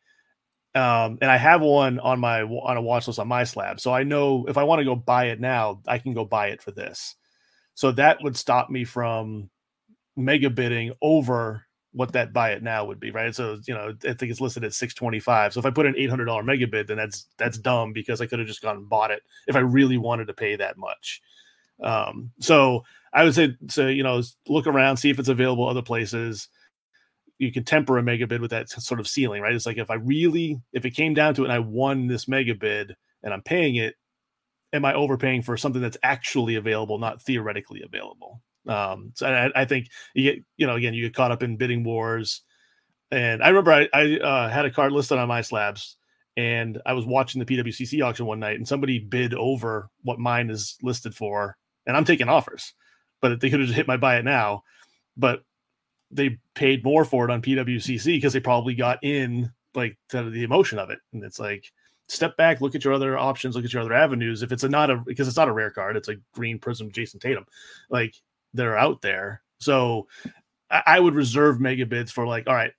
Um, 0.75 1.19
and 1.21 1.31
I 1.31 1.37
have 1.37 1.61
one 1.61 2.01
on 2.01 2.19
my 2.19 2.43
on 2.43 2.77
a 2.77 2.83
watch 2.83 3.07
list 3.07 3.19
on 3.19 3.29
my 3.29 3.45
slab. 3.45 3.81
So 3.81 3.93
I 3.93 4.03
know 4.03 4.47
if 4.49 4.57
I 4.57 4.65
want 4.65 4.81
to 4.81 4.85
go 4.85 4.97
buy 4.97 5.27
it 5.27 5.41
now, 5.41 5.83
I 5.87 5.99
can 5.99 6.15
go 6.15 6.25
buy 6.25 6.49
it 6.49 6.63
for 6.63 6.71
this. 6.71 7.15
So 7.75 7.93
that 7.93 8.23
would 8.23 8.37
stop 8.37 8.71
me 8.71 8.85
from 8.85 9.51
mega 10.17 10.51
bidding 10.51 10.93
over 11.03 11.64
what 11.95 12.13
that 12.13 12.33
buy 12.33 12.51
it 12.51 12.63
now 12.63 12.85
would 12.85 12.99
be, 12.99 13.13
right? 13.13 13.35
So 13.35 13.59
you 13.67 13.75
know, 13.75 13.95
I 14.05 14.15
think 14.15 14.31
it's 14.31 14.41
listed 14.41 14.65
at 14.65 14.75
six 14.75 14.93
twenty 14.95 15.21
five. 15.21 15.53
So 15.53 15.61
if 15.61 15.67
I 15.67 15.71
put 15.71 15.87
an 15.87 15.95
eight 15.97 16.11
hundred 16.11 16.27
dollar 16.27 16.43
mega 16.43 16.67
bid, 16.67 16.89
then 16.89 16.97
that's 16.97 17.27
that's 17.39 17.57
dumb 17.57 17.93
because 17.93 18.21
I 18.21 18.27
could 18.27 18.41
have 18.41 18.49
just 18.49 18.63
gone 18.63 18.77
and 18.77 18.89
bought 18.89 19.13
it 19.13 19.23
if 19.47 19.57
I 19.57 19.61
really 19.61 19.97
wanted 19.97 20.27
to 20.27 20.35
pay 20.35 20.57
that 20.57 20.77
much. 20.77 21.23
Um, 21.83 22.33
so 22.41 22.83
I 23.13 23.25
would 23.25 23.35
say, 23.35 23.57
so 23.69 23.87
you 23.87 24.03
know, 24.03 24.23
look 24.49 24.67
around, 24.67 24.97
see 24.97 25.11
if 25.11 25.19
it's 25.19 25.29
available 25.29 25.69
other 25.69 25.83
places. 25.83 26.49
You 27.39 27.53
can 27.53 27.65
temper 27.65 27.99
a 27.99 28.03
mega 28.03 28.27
bid 28.27 28.41
with 28.41 28.51
that 28.51 28.71
sort 28.71 29.01
of 29.01 29.09
ceiling, 29.09 29.43
right? 29.43 29.55
It's 29.55 29.67
like 29.67 29.79
if 29.79 29.91
I 29.91 29.95
really, 29.95 30.61
if 30.73 30.85
it 30.85 30.93
came 30.93 31.15
down 31.15 31.35
to 31.35 31.43
it, 31.43 31.47
and 31.47 31.53
I 31.53 31.59
won 31.59 32.07
this 32.07 32.29
mega 32.29 32.55
bid 32.55 32.95
and 33.23 33.33
I'm 33.33 33.43
paying 33.43 33.77
it, 33.77 33.95
am 34.73 34.85
I 34.85 34.95
overpaying 34.95 35.43
for 35.43 35.57
something 35.57 35.83
that's 35.83 35.97
actually 36.03 36.57
available, 36.57 36.99
not 36.99 37.23
theoretically 37.23 37.83
available? 37.83 38.41
Um, 38.67 39.13
so 39.15 39.27
I, 39.27 39.63
I, 39.63 39.65
think 39.65 39.89
you 40.15 40.33
get, 40.33 40.45
you 40.57 40.67
know, 40.67 40.77
again, 40.77 40.95
you 40.95 41.03
get 41.03 41.15
caught 41.15 41.31
up 41.31 41.43
in 41.43 41.57
bidding 41.57 41.85
wars. 41.85 42.43
And 43.11 43.43
I 43.43 43.49
remember 43.49 43.73
I, 43.73 43.89
I 43.93 44.17
uh, 44.19 44.49
had 44.49 44.65
a 44.65 44.71
card 44.71 44.93
listed 44.93 45.19
on 45.19 45.29
MySlabs 45.29 45.97
and 46.37 46.81
I 46.87 46.95
was 46.95 47.05
watching 47.05 47.39
the 47.39 47.45
PWCC 47.45 48.05
auction 48.05 48.27
one 48.27 48.41
night 48.41 48.57
and 48.57 48.67
somebody 48.67 48.99
bid 48.99 49.35
over 49.35 49.91
what 50.03 50.19
mine 50.19 50.51
is 50.51 50.77
listed 50.83 51.15
for. 51.15 51.57
And 51.87 51.97
I'm 51.97 52.05
taking 52.05 52.29
offers, 52.29 52.73
but 53.21 53.41
they 53.41 53.51
could 53.51 53.61
have 53.61 53.69
just 53.69 53.77
hit 53.77 53.87
my 53.87 53.99
buy 53.99 54.17
it 54.17 54.25
now. 54.25 54.63
But 55.17 55.43
they 56.11 56.39
paid 56.55 56.85
more 56.85 57.05
for 57.05 57.25
it 57.25 57.31
on 57.31 57.43
PWCC 57.43 58.07
because 58.07 58.33
they 58.33 58.41
probably 58.41 58.75
got 58.75 58.99
in 59.03 59.53
like 59.75 59.99
to 60.09 60.31
the 60.31 60.45
emotion 60.45 60.79
of 60.79 60.91
it. 60.91 60.99
And 61.13 61.23
it's 61.23 61.39
like, 61.39 61.71
step 62.09 62.37
back, 62.37 62.61
look 62.61 62.75
at 62.75 62.85
your 62.85 62.93
other 62.93 63.19
options, 63.19 63.55
look 63.55 63.65
at 63.65 63.73
your 63.73 63.83
other 63.83 63.93
avenues. 63.93 64.43
If 64.43 64.53
it's 64.53 64.65
a 64.65 64.69
not 64.69 64.91
a 64.91 64.97
because 64.97 65.29
it's 65.29 65.37
not 65.37 65.49
a 65.49 65.53
rare 65.53 65.71
card, 65.71 65.97
it's 65.97 66.09
a 66.09 66.17
green 66.33 66.59
prism 66.59 66.91
Jayson 66.91 67.21
Tatum. 67.21 67.47
Like 67.91 68.15
they're 68.55 68.79
out 68.79 69.03
there. 69.03 69.43
So 69.59 70.07
I, 70.71 70.83
I 70.87 71.01
would 71.01 71.15
reserve 71.15 71.61
mega 71.61 71.85
bids 71.87 72.11
for 72.11 72.27
like, 72.27 72.47
all 72.47 72.55
right, 72.55 72.73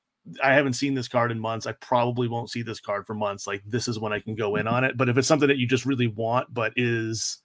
I 0.43 0.53
haven't 0.53 0.73
seen 0.73 0.95
this 0.95 1.07
card 1.07 1.31
in 1.31 1.39
months. 1.39 1.67
I 1.67 1.73
probably 1.73 2.27
won't 2.27 2.49
see 2.49 2.63
this 2.63 2.79
card 2.79 3.05
for 3.05 3.13
months. 3.13 3.45
Like 3.45 3.61
this 3.65 3.87
is 3.87 3.99
when 3.99 4.13
I 4.13 4.19
can 4.19 4.35
go 4.35 4.55
in 4.55 4.67
on 4.67 4.83
it. 4.83 4.97
But 4.97 5.09
if 5.09 5.17
it's 5.17 5.27
something 5.27 5.47
that 5.47 5.57
you 5.57 5.67
just 5.67 5.85
really 5.85 6.07
want, 6.07 6.51
but 6.53 6.73
is 6.75 7.39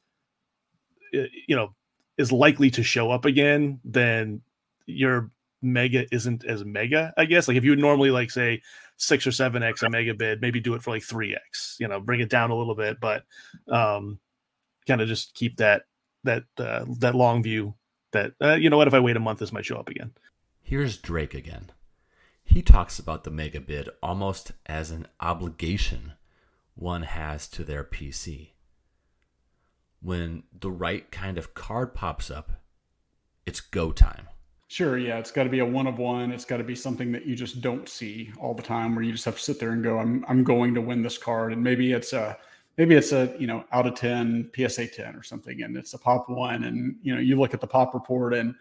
you 1.13 1.57
know 1.57 1.75
is 2.17 2.33
likely 2.33 2.71
to 2.71 2.83
show 2.83 3.11
up 3.11 3.25
again, 3.25 3.81
then 3.85 4.41
your 4.87 5.31
mega 5.63 6.07
isn't 6.15 6.45
as 6.45 6.65
mega. 6.65 7.13
I 7.17 7.27
guess 7.27 7.49
like 7.49 7.57
if 7.57 7.65
you 7.65 7.71
would 7.71 7.79
normally 7.79 8.11
like 8.11 8.31
say 8.31 8.63
six 8.97 9.27
or 9.27 9.33
seven 9.33 9.63
x 9.63 9.83
a 9.83 9.91
mega 9.91 10.15
bid, 10.15 10.41
maybe 10.41 10.61
do 10.61 10.75
it 10.75 10.83
for 10.83 10.91
like 10.91 11.03
three 11.03 11.35
x. 11.35 11.77
You 11.79 11.89
know, 11.89 12.01
bring 12.01 12.21
it 12.21 12.31
down 12.31 12.51
a 12.51 12.57
little 12.57 12.75
bit, 12.75 12.99
but 13.01 13.25
um, 13.69 14.19
kind 14.87 15.01
of 15.01 15.09
just 15.09 15.35
keep 15.35 15.57
that 15.59 15.83
that 16.25 16.45
uh, 16.59 16.85
that 16.99 17.15
long 17.15 17.43
view. 17.43 17.75
That 18.13 18.33
uh, 18.41 18.55
you 18.55 18.71
know 18.71 18.77
what, 18.77 18.89
if 18.89 18.95
I 18.95 19.01
wait 19.01 19.17
a 19.17 19.21
month, 19.21 19.39
this 19.39 19.53
might 19.53 19.65
show 19.65 19.77
up 19.77 19.89
again. 19.89 20.13
Here's 20.63 20.97
Drake 20.97 21.35
again. 21.35 21.71
He 22.45 22.63
talks 22.63 22.99
about 22.99 23.25
the 23.25 23.31
mega 23.31 23.61
bid 23.61 23.89
almost 24.03 24.53
as 24.67 24.91
an 24.91 25.07
obligation 25.21 26.15
one 26.75 27.03
has 27.03 27.47
to 27.49 27.63
their 27.63 27.85
PC. 27.85 28.51
When 30.01 30.45
the 30.59 30.71
right 30.71 31.11
kind 31.11 31.39
of 31.39 31.55
card 31.55 31.95
pops 31.95 32.31
up, 32.31 32.51
it's 33.47 33.61
go 33.61 33.93
time. 33.93 34.29
Sure, 34.69 34.97
yeah, 34.97 35.19
it's 35.19 35.31
got 35.31 35.45
to 35.45 35.51
be 35.51 35.59
a 35.59 35.67
one 35.67 35.87
of 35.87 35.99
one. 35.99 36.33
It's 36.33 36.45
got 36.45 36.59
to 36.59 36.65
be 36.65 36.77
something 36.77 37.13
that 37.13 37.27
you 37.27 37.35
just 37.35 37.61
don't 37.61 37.89
see 37.89 38.31
all 38.39 38.55
the 38.55 38.63
time, 38.63 38.95
where 38.95 39.05
you 39.05 39.13
just 39.13 39.25
have 39.25 39.37
to 39.37 39.43
sit 39.43 39.59
there 39.59 39.73
and 39.73 39.83
go, 39.83 39.99
"I'm 39.99 40.25
I'm 40.29 40.45
going 40.45 40.75
to 40.75 40.81
win 40.81 41.03
this 41.03 41.19
card," 41.19 41.53
and 41.53 41.63
maybe 41.63 41.93
it's 41.93 42.13
a 42.13 42.39
maybe 42.77 42.95
it's 42.95 43.13
a 43.13 43.35
you 43.39 43.47
know 43.47 43.65
out 43.73 43.87
of 43.87 43.95
ten 43.95 44.51
PSA 44.55 44.89
ten 44.89 45.17
or 45.17 45.23
something, 45.23 45.63
and 45.63 45.77
it's 45.77 45.95
a 45.95 45.99
pop 45.99 46.29
one, 46.29 46.65
and 46.65 46.97
you 47.03 47.15
know 47.15 47.21
you 47.21 47.39
look 47.39 47.55
at 47.55 47.61
the 47.61 47.67
pop 47.67 47.95
report 47.95 48.35
and 48.35 48.55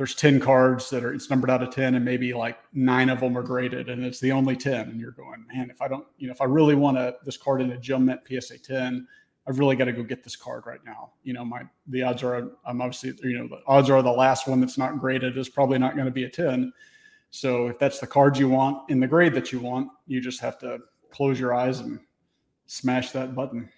there's 0.00 0.14
10 0.14 0.40
cards 0.40 0.88
that 0.88 1.04
are 1.04 1.12
it's 1.12 1.28
numbered 1.28 1.50
out 1.50 1.62
of 1.62 1.74
10 1.74 1.94
and 1.94 2.02
maybe 2.02 2.32
like 2.32 2.58
nine 2.72 3.10
of 3.10 3.20
them 3.20 3.36
are 3.36 3.42
graded 3.42 3.90
and 3.90 4.02
it's 4.02 4.18
the 4.18 4.32
only 4.32 4.56
10 4.56 4.88
and 4.88 4.98
you're 4.98 5.10
going 5.10 5.44
man 5.52 5.68
if 5.68 5.82
i 5.82 5.88
don't 5.88 6.06
you 6.16 6.26
know 6.26 6.32
if 6.32 6.40
i 6.40 6.44
really 6.44 6.74
want 6.74 6.96
to 6.96 7.14
this 7.22 7.36
card 7.36 7.60
in 7.60 7.72
a 7.72 7.76
gem 7.76 8.06
mint 8.06 8.20
psa 8.26 8.56
10 8.56 9.06
i've 9.46 9.58
really 9.58 9.76
got 9.76 9.84
to 9.84 9.92
go 9.92 10.02
get 10.02 10.22
this 10.24 10.36
card 10.36 10.64
right 10.66 10.80
now. 10.86 11.10
You 11.22 11.34
know 11.34 11.44
my 11.44 11.62
the 11.86 12.02
odds 12.02 12.22
are 12.22 12.50
i'm 12.64 12.80
obviously 12.80 13.12
you 13.22 13.36
know 13.36 13.46
the 13.46 13.60
odds 13.66 13.90
are 13.90 14.00
the 14.00 14.10
last 14.10 14.46
one 14.48 14.60
that's 14.60 14.78
not 14.78 14.98
graded 14.98 15.36
is 15.36 15.50
probably 15.50 15.78
not 15.78 15.94
going 15.94 16.06
to 16.06 16.12
be 16.12 16.24
a 16.24 16.30
10 16.30 16.72
so 17.30 17.66
if 17.68 17.78
that's 17.78 17.98
the 17.98 18.06
card 18.06 18.38
you 18.38 18.48
want 18.48 18.88
in 18.90 19.00
the 19.00 19.06
grade 19.06 19.34
that 19.34 19.52
you 19.52 19.60
want 19.60 19.88
you 20.06 20.20
just 20.20 20.40
have 20.40 20.58
to 20.60 20.78
close 21.10 21.38
your 21.38 21.52
eyes 21.52 21.80
and 21.80 22.00
smash 22.70 23.10
that 23.10 23.34
button 23.34 23.68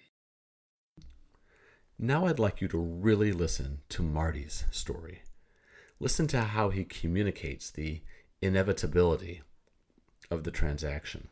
now 1.97 2.25
i'd 2.25 2.39
like 2.39 2.61
you 2.61 2.67
to 2.67 2.77
really 2.77 3.31
listen 3.31 3.79
to 3.89 4.03
marty's 4.03 4.65
story 4.71 5.23
Listen 6.03 6.27
to 6.27 6.41
how 6.41 6.69
he 6.69 6.83
communicates 6.83 7.71
the 7.71 8.01
inevitability 8.41 9.41
of 10.29 10.43
the 10.43 10.51
transaction, 10.51 11.29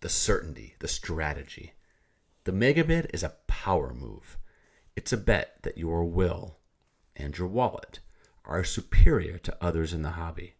the 0.00 0.08
certainty, 0.08 0.74
the 0.80 0.88
strategy. 0.88 1.74
The 2.42 2.50
megabid 2.50 3.10
is 3.14 3.22
a 3.22 3.36
power 3.46 3.94
move. 3.94 4.36
It's 4.96 5.12
a 5.12 5.16
bet 5.16 5.58
that 5.62 5.78
your 5.78 6.04
will 6.04 6.58
and 7.14 7.38
your 7.38 7.46
wallet 7.46 8.00
are 8.44 8.64
superior 8.64 9.38
to 9.38 9.56
others 9.60 9.92
in 9.92 10.02
the 10.02 10.10
hobby. 10.10 10.54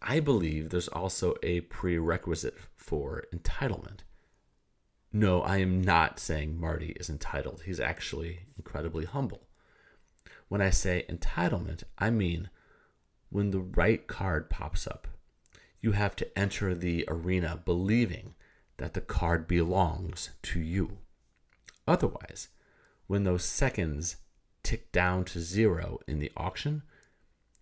I 0.00 0.20
believe 0.20 0.70
there's 0.70 0.86
also 0.86 1.34
a 1.42 1.62
prerequisite 1.62 2.54
for 2.76 3.24
entitlement. 3.34 4.02
No, 5.18 5.40
I 5.40 5.60
am 5.60 5.80
not 5.80 6.20
saying 6.20 6.60
Marty 6.60 6.88
is 7.00 7.08
entitled. 7.08 7.62
He's 7.64 7.80
actually 7.80 8.40
incredibly 8.58 9.06
humble. 9.06 9.48
When 10.48 10.60
I 10.60 10.68
say 10.68 11.06
entitlement, 11.08 11.84
I 11.96 12.10
mean 12.10 12.50
when 13.30 13.50
the 13.50 13.60
right 13.60 14.06
card 14.06 14.50
pops 14.50 14.86
up. 14.86 15.08
You 15.80 15.92
have 15.92 16.16
to 16.16 16.38
enter 16.38 16.74
the 16.74 17.06
arena 17.08 17.62
believing 17.64 18.34
that 18.76 18.92
the 18.92 19.00
card 19.00 19.48
belongs 19.48 20.32
to 20.42 20.60
you. 20.60 20.98
Otherwise, 21.88 22.48
when 23.06 23.24
those 23.24 23.42
seconds 23.42 24.16
tick 24.62 24.92
down 24.92 25.24
to 25.24 25.40
zero 25.40 25.98
in 26.06 26.18
the 26.18 26.30
auction, 26.36 26.82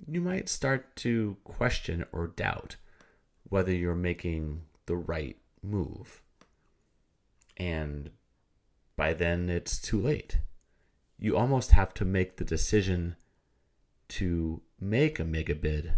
you 0.08 0.20
might 0.20 0.48
start 0.48 0.96
to 0.96 1.36
question 1.44 2.04
or 2.10 2.26
doubt 2.26 2.74
whether 3.44 3.70
you're 3.70 3.94
making 3.94 4.62
the 4.86 4.96
right 4.96 5.36
move. 5.62 6.20
And 7.56 8.10
by 8.96 9.12
then, 9.12 9.48
it's 9.48 9.80
too 9.80 10.00
late 10.00 10.38
you 11.18 11.36
almost 11.36 11.70
have 11.70 11.94
to 11.94 12.04
make 12.04 12.36
the 12.36 12.44
decision 12.44 13.16
to 14.08 14.60
make 14.80 15.18
a 15.18 15.24
mega 15.24 15.54
bid 15.54 15.94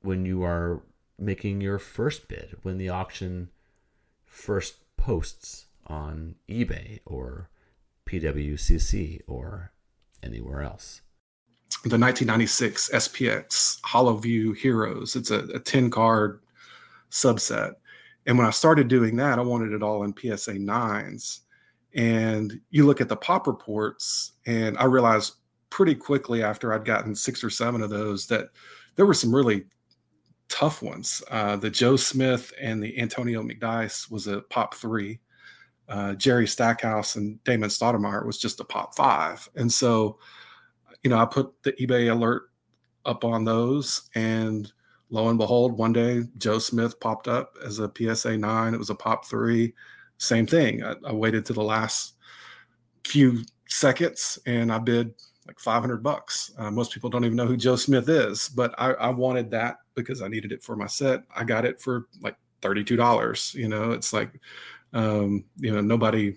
when 0.00 0.24
you 0.24 0.42
are 0.44 0.82
making 1.18 1.60
your 1.60 1.78
first 1.78 2.28
bid, 2.28 2.56
when 2.62 2.78
the 2.78 2.88
auction 2.88 3.50
first 4.24 4.76
posts 4.96 5.66
on 5.86 6.36
eBay 6.48 7.00
or 7.04 7.50
PWCC 8.06 9.22
or 9.26 9.72
anywhere 10.22 10.62
else. 10.62 11.00
The 11.82 11.98
1996 11.98 12.90
SPX 12.90 13.80
Holoview 13.80 14.56
Heroes. 14.56 15.16
It's 15.16 15.30
a, 15.30 15.40
a 15.46 15.58
10 15.58 15.90
card 15.90 16.40
subset. 17.10 17.74
And 18.28 18.36
when 18.36 18.46
I 18.46 18.50
started 18.50 18.88
doing 18.88 19.16
that, 19.16 19.38
I 19.38 19.42
wanted 19.42 19.72
it 19.72 19.82
all 19.82 20.04
in 20.04 20.14
PSA 20.14 20.52
9s. 20.52 21.40
And 21.94 22.60
you 22.68 22.84
look 22.84 23.00
at 23.00 23.08
the 23.08 23.16
pop 23.16 23.46
reports, 23.46 24.32
and 24.44 24.76
I 24.76 24.84
realized 24.84 25.36
pretty 25.70 25.94
quickly 25.94 26.42
after 26.42 26.72
I'd 26.72 26.84
gotten 26.84 27.14
six 27.14 27.42
or 27.42 27.48
seven 27.48 27.82
of 27.82 27.88
those 27.88 28.26
that 28.26 28.50
there 28.96 29.06
were 29.06 29.14
some 29.14 29.34
really 29.34 29.64
tough 30.50 30.82
ones. 30.82 31.22
Uh, 31.30 31.56
the 31.56 31.70
Joe 31.70 31.96
Smith 31.96 32.52
and 32.60 32.82
the 32.82 32.98
Antonio 33.00 33.42
McDyess 33.42 34.10
was 34.10 34.26
a 34.26 34.42
pop 34.42 34.74
three. 34.74 35.20
Uh, 35.88 36.12
Jerry 36.12 36.46
Stackhouse 36.46 37.16
and 37.16 37.42
Damon 37.44 37.70
Stoudemire 37.70 38.26
was 38.26 38.36
just 38.36 38.60
a 38.60 38.64
pop 38.64 38.94
five. 38.94 39.48
And 39.56 39.72
so, 39.72 40.18
you 41.02 41.08
know, 41.08 41.18
I 41.18 41.24
put 41.24 41.62
the 41.62 41.72
eBay 41.72 42.12
alert 42.12 42.50
up 43.06 43.24
on 43.24 43.46
those, 43.46 44.10
and 44.14 44.70
lo 45.10 45.28
and 45.28 45.38
behold, 45.38 45.76
one 45.76 45.92
day 45.92 46.24
Joe 46.38 46.58
Smith 46.58 46.98
popped 47.00 47.28
up 47.28 47.54
as 47.64 47.78
a 47.78 47.90
PSA 47.96 48.36
nine. 48.36 48.74
It 48.74 48.78
was 48.78 48.90
a 48.90 48.94
pop 48.94 49.26
three 49.26 49.74
same 50.18 50.46
thing. 50.46 50.82
I, 50.82 50.94
I 51.06 51.12
waited 51.12 51.46
to 51.46 51.52
the 51.52 51.62
last 51.62 52.14
few 53.04 53.44
seconds 53.68 54.38
and 54.46 54.72
I 54.72 54.78
bid 54.78 55.14
like 55.46 55.58
500 55.58 56.02
bucks. 56.02 56.52
Uh, 56.58 56.70
most 56.70 56.92
people 56.92 57.08
don't 57.08 57.24
even 57.24 57.36
know 57.36 57.46
who 57.46 57.56
Joe 57.56 57.76
Smith 57.76 58.08
is, 58.08 58.48
but 58.50 58.74
I, 58.76 58.92
I, 58.92 59.08
wanted 59.08 59.50
that 59.52 59.78
because 59.94 60.20
I 60.20 60.28
needed 60.28 60.52
it 60.52 60.62
for 60.62 60.76
my 60.76 60.86
set. 60.86 61.22
I 61.34 61.44
got 61.44 61.64
it 61.64 61.80
for 61.80 62.06
like 62.20 62.36
$32. 62.60 63.54
You 63.54 63.68
know, 63.68 63.92
it's 63.92 64.12
like, 64.12 64.38
um, 64.92 65.44
you 65.56 65.72
know, 65.72 65.80
nobody 65.80 66.36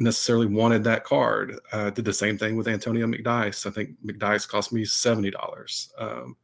necessarily 0.00 0.46
wanted 0.46 0.82
that 0.84 1.04
card. 1.04 1.58
Uh, 1.70 1.90
did 1.90 2.04
the 2.04 2.12
same 2.12 2.36
thing 2.36 2.56
with 2.56 2.66
Antonio 2.66 3.06
McDyess. 3.06 3.66
I 3.66 3.70
think 3.70 3.90
McDyess 4.04 4.48
cost 4.48 4.72
me 4.72 4.82
$70. 4.84 5.88
Um, 5.98 6.36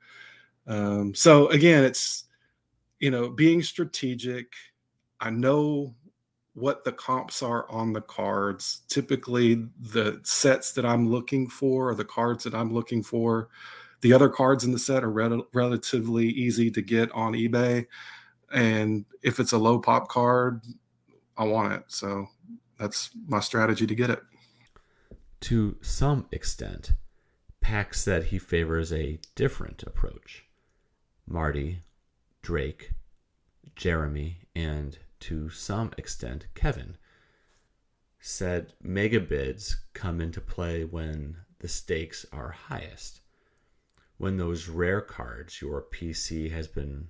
um, 0.66 1.14
so 1.14 1.48
again, 1.48 1.84
it's, 1.84 2.24
you 2.98 3.10
know, 3.10 3.28
being 3.28 3.62
strategic, 3.62 4.52
I 5.20 5.30
know 5.30 5.94
what 6.54 6.84
the 6.84 6.92
comps 6.92 7.42
are 7.42 7.68
on 7.70 7.92
the 7.92 8.00
cards. 8.00 8.82
Typically, 8.88 9.66
the 9.80 10.20
sets 10.22 10.72
that 10.72 10.86
I'm 10.86 11.08
looking 11.08 11.48
for 11.48 11.90
or 11.90 11.94
the 11.94 12.04
cards 12.04 12.44
that 12.44 12.54
I'm 12.54 12.72
looking 12.72 13.02
for. 13.02 13.48
The 14.00 14.12
other 14.12 14.28
cards 14.28 14.64
in 14.64 14.72
the 14.72 14.78
set 14.78 15.02
are 15.02 15.10
re- 15.10 15.42
relatively 15.52 16.28
easy 16.28 16.70
to 16.70 16.82
get 16.82 17.10
on 17.12 17.32
eBay. 17.32 17.86
And 18.52 19.04
if 19.22 19.40
it's 19.40 19.52
a 19.52 19.58
low 19.58 19.78
pop 19.80 20.08
card, 20.08 20.62
I 21.36 21.44
want 21.44 21.72
it. 21.72 21.84
So 21.88 22.28
that's 22.78 23.10
my 23.26 23.40
strategy 23.40 23.86
to 23.86 23.94
get 23.94 24.10
it. 24.10 24.22
To 25.40 25.76
some 25.80 26.26
extent, 26.30 26.92
Pack 27.60 27.94
said 27.94 28.24
he 28.24 28.38
favors 28.38 28.92
a 28.92 29.18
different 29.34 29.82
approach. 29.82 30.44
Marty, 31.26 31.82
Drake, 32.42 32.92
Jeremy, 33.74 34.38
and 34.54 34.98
to 35.20 35.48
some 35.50 35.92
extent 35.96 36.46
Kevin, 36.54 36.96
said 38.20 38.72
megabids 38.82 39.76
come 39.92 40.20
into 40.20 40.40
play 40.40 40.84
when 40.84 41.36
the 41.58 41.68
stakes 41.68 42.26
are 42.32 42.50
highest. 42.50 43.20
When 44.18 44.36
those 44.36 44.68
rare 44.68 45.00
cards 45.00 45.60
your 45.60 45.82
PC 45.82 46.50
has 46.50 46.68
been 46.68 47.08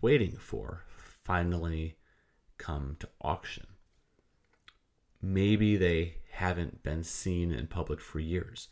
waiting 0.00 0.36
for 0.36 0.84
finally 1.24 1.96
come 2.58 2.96
to 3.00 3.08
auction. 3.20 3.66
Maybe 5.20 5.76
they 5.76 6.18
haven't 6.32 6.82
been 6.82 7.02
seen 7.02 7.50
in 7.50 7.66
public 7.66 8.00
for 8.00 8.20
years. 8.20 8.68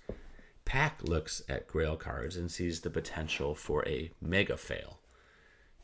Pack 0.72 1.02
looks 1.02 1.42
at 1.50 1.68
grail 1.68 1.98
cards 1.98 2.34
and 2.34 2.50
sees 2.50 2.80
the 2.80 2.88
potential 2.88 3.54
for 3.54 3.86
a 3.86 4.10
mega 4.22 4.56
fail. 4.56 5.00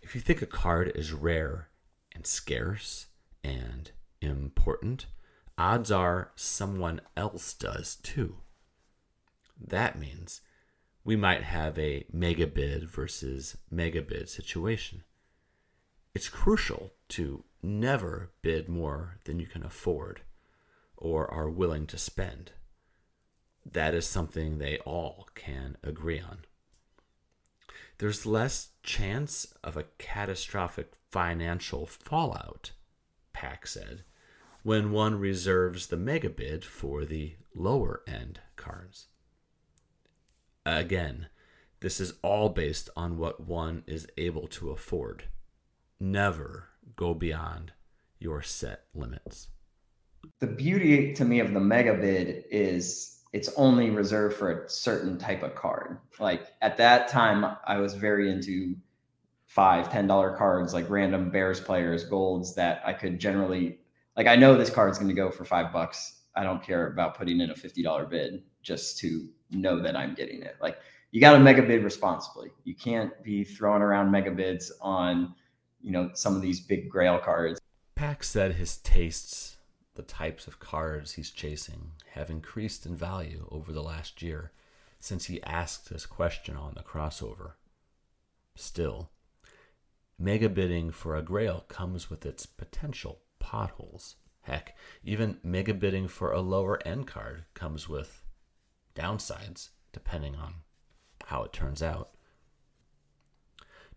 If 0.01 0.15
you 0.15 0.21
think 0.23 0.41
a 0.41 0.47
card 0.47 0.91
is 0.95 1.13
rare 1.13 1.69
and 2.15 2.27
scarce 2.27 3.09
and 3.45 3.91
important, 4.23 5.05
odds 5.59 5.91
are 5.91 6.31
someone 6.37 7.03
else 7.19 7.53
does 7.53 7.97
too. 7.97 8.37
That 9.61 9.99
means 9.99 10.41
we 11.05 11.17
might 11.17 11.43
have 11.43 11.79
a 11.79 12.07
mega 12.11 12.47
bid 12.47 12.89
versus 12.89 13.59
mega 13.71 14.01
bid 14.01 14.31
situation. 14.31 15.05
It's 16.15 16.31
crucial 16.31 16.95
to 17.11 17.45
never 17.63 18.31
bid 18.41 18.71
more 18.71 19.19
than 19.27 19.39
you 19.39 19.47
can 19.49 19.63
afford 19.63 20.23
or 20.97 21.31
are 21.31 21.51
willing 21.51 21.87
to 21.89 21.99
spend. 21.99 22.53
That 23.73 23.95
is 23.95 24.07
something 24.07 24.59
they 24.59 24.79
all 24.79 25.29
can 25.35 25.77
agree 25.83 26.21
on. 26.21 26.39
There's 27.99 28.25
less 28.25 28.71
chance 28.83 29.53
of 29.63 29.77
a 29.77 29.87
catastrophic 29.99 30.93
financial 31.11 31.87
fallout, 31.87 32.73
Pack 33.33 33.67
said, 33.67 34.05
when 34.63 34.93
one 34.93 35.19
reserves 35.19 35.89
the 35.89 35.97
megabid 35.97 36.65
for 36.65 37.05
the 37.05 37.37
lower 37.55 38.03
end 38.07 38.41
cards. 38.57 39.07
Again, 40.65 41.27
this 41.81 42.01
is 42.01 42.15
all 42.23 42.49
based 42.49 42.91
on 42.97 43.19
what 43.19 43.41
one 43.41 43.83
is 43.87 44.07
able 44.17 44.47
to 44.49 44.71
afford. 44.71 45.25
Never 46.01 46.69
go 46.97 47.15
beyond 47.15 47.73
your 48.19 48.43
set 48.43 48.85
limits. 48.95 49.49
The 50.41 50.47
beauty 50.47 51.15
to 51.15 51.25
me 51.25 51.41
of 51.41 51.53
the 51.53 51.61
megabid 51.61 52.45
is 52.51 53.18
it's 53.33 53.51
only 53.57 53.91
reserved 53.91 54.37
for 54.37 54.51
a 54.51 54.69
certain 54.71 55.19
type 55.19 55.43
of 55.43 55.55
card. 55.55 55.99
Like 56.19 56.49
at 56.63 56.77
that 56.79 57.09
time, 57.09 57.57
I 57.67 57.79
was 57.79 57.95
very 57.95 58.31
into 58.31 58.75
five, 59.47 59.91
ten 59.91 60.07
dollar 60.07 60.37
cards, 60.37 60.73
like 60.75 60.89
random 60.89 61.31
Bears 61.31 61.61
players, 61.61 62.05
golds 62.05 62.55
that 62.55 62.83
I 62.85 62.93
could 62.93 63.19
generally 63.19 63.81
like. 64.17 64.27
I 64.27 64.37
know 64.37 64.57
this 64.57 64.71
card's 64.71 64.99
going 64.99 65.09
to 65.09 65.15
go 65.15 65.31
for 65.31 65.45
five 65.45 65.73
bucks. 65.73 66.23
I 66.35 66.43
don't 66.45 66.63
care 66.63 66.87
about 66.87 67.17
putting 67.17 67.41
in 67.41 67.51
a 67.51 67.57
fifty 67.57 67.83
dollar 67.83 68.07
bid 68.07 68.43
just 68.63 68.99
to 68.99 69.29
know 69.51 69.81
that 69.81 69.97
I'm 69.97 70.15
getting 70.15 70.43
it. 70.43 70.57
Like 70.61 70.79
you 71.11 71.21
got 71.21 71.33
to 71.33 71.39
mega 71.39 71.63
bid 71.63 71.85
responsibly. 71.85 72.51
You 72.65 72.75
can't 72.75 73.13
be 73.23 73.45
throwing 73.45 73.83
around 73.83 74.11
mega 74.11 74.31
bids 74.31 74.71
on, 74.81 75.35
you 75.81 75.91
know, 75.91 76.11
some 76.15 76.37
of 76.37 76.43
these 76.43 76.61
big 76.61 76.89
grail 76.89 77.19
cards. 77.19 77.61
Pack 77.95 78.23
said 78.23 78.55
his 78.55 78.77
tastes, 78.79 79.58
the 79.99 80.05
types 80.05 80.47
of 80.47 80.61
cards 80.61 81.15
he's 81.15 81.33
chasing, 81.33 81.91
have 82.13 82.31
increased 82.31 82.87
in 82.87 82.95
value 82.95 83.49
over 83.51 83.73
the 83.73 83.83
last 83.83 84.23
year 84.23 84.53
since 85.01 85.25
he 85.25 85.43
asked 85.43 85.91
this 85.91 86.07
question 86.07 86.57
on 86.57 86.73
the 86.77 86.85
crossover. 86.85 87.55
Still, 88.55 89.11
mega 90.17 90.49
bidding 90.49 90.93
for 90.93 91.17
a 91.17 91.23
grail 91.23 91.65
comes 91.67 92.09
with 92.09 92.25
its 92.25 92.47
potential 92.47 93.23
potholes. 93.41 94.15
Heck, 94.43 94.77
even 95.03 95.41
mega 95.43 95.75
bidding 95.75 96.07
for 96.07 96.31
a 96.31 96.41
lower 96.41 96.81
end 96.87 97.09
card 97.09 97.47
comes 97.55 97.89
with 97.89 98.23
downsides, 98.95 99.71
depending 99.93 100.37
on 100.37 100.55
how 101.25 101.43
it 101.43 101.53
turns 101.53 101.83
out. 101.83 102.11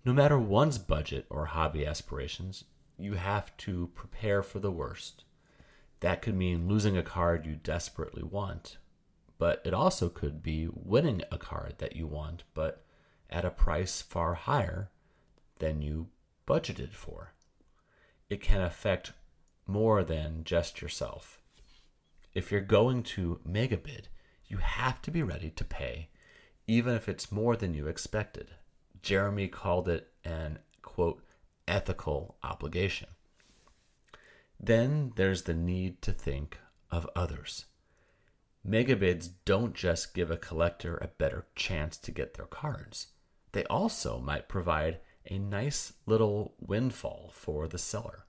No 0.04 0.14
matter 0.14 0.40
one's 0.40 0.80
budget 0.80 1.28
or 1.30 1.46
hobby 1.46 1.86
aspirations, 1.86 2.64
you 2.98 3.14
have 3.14 3.56
to 3.58 3.92
prepare 3.94 4.42
for 4.42 4.58
the 4.58 4.72
worst. 4.72 5.26
That 6.02 6.22
could 6.22 6.36
mean 6.36 6.68
losing 6.68 6.98
a 6.98 7.04
card 7.04 7.46
you 7.46 7.56
desperately 7.56 8.24
want, 8.24 8.78
but 9.38 9.62
it 9.64 9.74
also 9.74 10.10
could 10.10 10.44
be 10.44 10.68
winning 10.72 11.24
a 11.32 11.38
card 11.38 11.76
that 11.78 11.96
you 11.96 12.06
want, 12.06 12.44
but 12.54 12.84
at 13.30 13.46
a 13.46 13.50
price 13.50 14.02
far 14.02 14.34
higher 14.34 14.90
than 15.60 15.82
you 15.82 16.10
budgeted 16.48 16.94
for. 16.94 17.34
It 18.30 18.42
can 18.42 18.62
affect 18.62 19.14
more 19.66 20.04
than 20.04 20.44
just 20.44 20.82
yourself. 20.82 21.40
If 22.34 22.52
you're 22.52 22.62
going 22.62 23.04
to 23.04 23.40
mega 23.46 23.78
bid, 23.78 24.08
you 24.48 24.58
have 24.58 25.02
to 25.04 25.12
be 25.12 25.24
ready 25.24 25.50
to 25.52 25.64
pay, 25.64 26.10
even 26.68 26.96
if 26.96 27.08
it's 27.08 27.32
more 27.32 27.56
than 27.56 27.74
you 27.74 27.88
expected. 27.88 28.52
Jeremy 29.02 29.48
called 29.48 29.88
it 29.88 30.12
an 30.24 30.60
quote, 30.82 31.24
ethical 31.68 32.36
obligation. 32.44 33.08
Then 34.64 35.14
there's 35.16 35.44
the 35.44 35.56
need 35.56 36.02
to 36.04 36.12
think 36.12 36.60
of 36.92 37.10
others. 37.16 37.66
Megabids 38.68 39.30
don't 39.44 39.74
just 39.74 40.14
give 40.14 40.30
a 40.30 40.38
collector 40.38 40.98
a 40.98 41.08
better 41.08 41.48
chance 41.56 41.98
to 41.98 42.12
get 42.12 42.36
their 42.36 42.46
cards, 42.46 43.08
they 43.54 43.64
also 43.66 44.20
might 44.20 44.48
provide 44.48 45.00
a 45.30 45.38
nice 45.38 45.94
little 46.06 46.54
windfall 46.60 47.32
for 47.34 47.68
the 47.68 47.78
seller. 47.78 48.26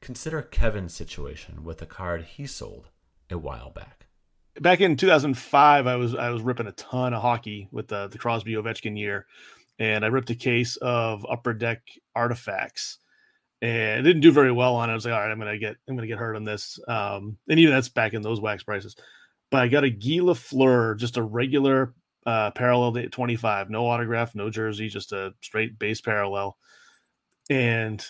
Consider 0.00 0.42
Kevin's 0.42 0.94
situation 0.94 1.64
with 1.64 1.82
a 1.82 1.86
card 1.86 2.24
he 2.24 2.46
sold 2.46 2.88
a 3.30 3.38
while 3.38 3.70
back. 3.70 4.06
Back 4.60 4.80
in 4.80 4.96
2005, 4.96 5.86
I 5.86 5.96
was 5.96 6.14
I 6.14 6.30
was 6.30 6.42
ripping 6.42 6.66
a 6.66 6.72
ton 6.72 7.12
of 7.12 7.20
hockey 7.20 7.68
with 7.70 7.88
the 7.88 8.08
the 8.08 8.18
Crosby 8.18 8.54
Ovechkin 8.54 8.98
year, 8.98 9.26
and 9.78 10.04
I 10.04 10.08
ripped 10.08 10.30
a 10.30 10.34
case 10.34 10.76
of 10.76 11.26
Upper 11.28 11.52
Deck 11.52 11.82
artifacts, 12.14 12.98
and 13.66 13.98
it 13.98 14.02
didn't 14.02 14.22
do 14.22 14.30
very 14.30 14.52
well 14.52 14.76
on 14.76 14.88
it. 14.88 14.92
I 14.92 14.94
was 14.94 15.04
like, 15.04 15.12
all 15.12 15.20
right, 15.20 15.30
I'm 15.30 15.40
gonna 15.40 15.58
get 15.58 15.76
I'm 15.88 15.96
gonna 15.96 16.06
get 16.06 16.18
hurt 16.18 16.36
on 16.36 16.44
this, 16.44 16.78
um, 16.86 17.36
and 17.48 17.58
even 17.58 17.74
that's 17.74 17.88
back 17.88 18.14
in 18.14 18.22
those 18.22 18.40
wax 18.40 18.62
prices. 18.62 18.94
But 19.50 19.62
I 19.62 19.68
got 19.68 19.82
a 19.82 19.90
Guy 19.90 20.20
Lafleur, 20.20 20.96
just 20.96 21.16
a 21.16 21.22
regular 21.22 21.92
uh, 22.26 22.52
parallel 22.52 22.92
to 22.94 23.08
25, 23.08 23.70
no 23.70 23.86
autograph, 23.86 24.34
no 24.34 24.50
jersey, 24.50 24.88
just 24.88 25.12
a 25.12 25.34
straight 25.40 25.80
base 25.80 26.00
parallel, 26.00 26.56
and 27.50 28.04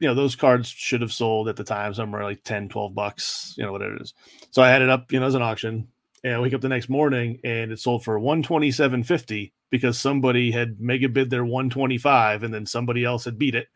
you 0.00 0.08
know 0.08 0.14
those 0.14 0.36
cards 0.36 0.68
should 0.68 1.02
have 1.02 1.12
sold 1.12 1.48
at 1.48 1.56
the 1.56 1.64
time 1.64 1.92
somewhere 1.92 2.22
like 2.22 2.44
10 2.44 2.68
12 2.68 2.94
bucks 2.94 3.54
you 3.56 3.64
know 3.64 3.72
whatever 3.72 3.96
it 3.96 4.02
is 4.02 4.12
so 4.50 4.60
i 4.60 4.68
had 4.68 4.82
it 4.82 4.90
up 4.90 5.10
you 5.10 5.18
know 5.18 5.26
as 5.26 5.34
an 5.34 5.40
auction 5.40 5.88
and 6.24 6.34
I 6.34 6.40
wake 6.40 6.52
up 6.52 6.60
the 6.60 6.68
next 6.68 6.88
morning 6.88 7.38
and 7.44 7.70
it 7.70 7.78
sold 7.78 8.04
for 8.04 8.18
127.50 8.18 9.52
because 9.70 9.98
somebody 9.98 10.50
had 10.50 10.80
mega 10.80 11.08
bid 11.08 11.30
their 11.30 11.44
125 11.44 12.42
and 12.42 12.52
then 12.52 12.66
somebody 12.66 13.04
else 13.04 13.24
had 13.24 13.38
beat 13.38 13.54
it 13.54 13.68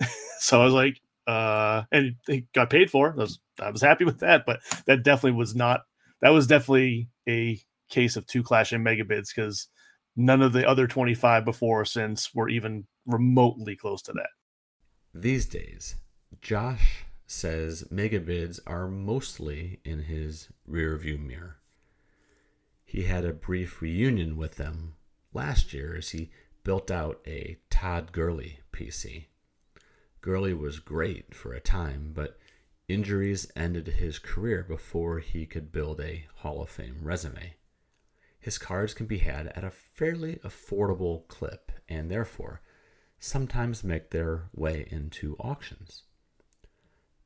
so 0.38 0.60
i 0.60 0.64
was 0.64 0.74
like 0.74 1.00
uh 1.26 1.82
and 1.90 2.16
it 2.28 2.52
got 2.52 2.70
paid 2.70 2.90
for 2.90 3.12
I 3.12 3.16
was, 3.16 3.38
I 3.60 3.70
was 3.70 3.82
happy 3.82 4.04
with 4.04 4.20
that 4.20 4.44
but 4.46 4.60
that 4.86 5.02
definitely 5.02 5.38
was 5.38 5.54
not 5.54 5.82
that 6.20 6.30
was 6.30 6.46
definitely 6.46 7.08
a 7.28 7.60
case 7.90 8.16
of 8.16 8.26
two 8.26 8.42
clashing 8.42 8.82
mega 8.82 9.04
bids 9.04 9.32
because 9.32 9.68
none 10.16 10.42
of 10.42 10.52
the 10.52 10.68
other 10.68 10.86
25 10.86 11.44
before 11.44 11.80
or 11.80 11.84
since 11.84 12.34
were 12.34 12.48
even 12.48 12.86
remotely 13.06 13.76
close 13.76 14.02
to 14.02 14.12
that 14.12 14.28
these 15.14 15.46
days, 15.46 15.94
Josh 16.42 17.04
says 17.24 17.84
megabids 17.84 18.58
are 18.66 18.88
mostly 18.88 19.78
in 19.84 20.00
his 20.00 20.48
rearview 20.68 21.24
mirror. 21.24 21.58
He 22.84 23.04
had 23.04 23.24
a 23.24 23.32
brief 23.32 23.80
reunion 23.80 24.36
with 24.36 24.56
them 24.56 24.96
last 25.32 25.72
year 25.72 25.94
as 25.96 26.10
he 26.10 26.30
built 26.64 26.90
out 26.90 27.20
a 27.26 27.58
Todd 27.70 28.10
Gurley 28.10 28.58
PC. 28.72 29.26
Gurley 30.24 30.54
was 30.54 30.78
great 30.78 31.34
for 31.34 31.52
a 31.52 31.60
time, 31.60 32.12
but 32.14 32.38
injuries 32.88 33.46
ended 33.54 33.88
his 33.88 34.18
career 34.18 34.62
before 34.62 35.18
he 35.18 35.44
could 35.44 35.70
build 35.70 36.00
a 36.00 36.24
Hall 36.36 36.62
of 36.62 36.70
Fame 36.70 37.00
resume. 37.02 37.56
His 38.40 38.56
cards 38.56 38.94
can 38.94 39.04
be 39.04 39.18
had 39.18 39.48
at 39.48 39.64
a 39.64 39.70
fairly 39.70 40.36
affordable 40.36 41.28
clip, 41.28 41.72
and 41.90 42.10
therefore 42.10 42.62
sometimes 43.18 43.84
make 43.84 44.12
their 44.12 44.48
way 44.54 44.88
into 44.90 45.36
auctions. 45.40 46.04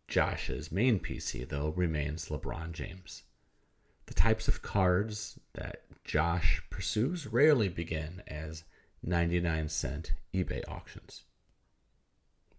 Josh's 0.09 0.73
main 0.73 0.99
PC, 0.99 1.49
though, 1.49 1.69
remains 1.69 2.31
LeBron 2.31 2.73
James. 2.73 3.23
The 4.07 4.15
types 4.15 4.49
of 4.49 4.61
cards 4.61 5.39
that 5.53 5.85
Josh 6.03 6.65
pursues 6.69 7.29
rarely 7.29 7.69
begin 7.69 8.25
as 8.27 8.65
99 9.05 9.69
cent 9.69 10.15
eBay 10.35 10.65
auctions. 10.67 11.23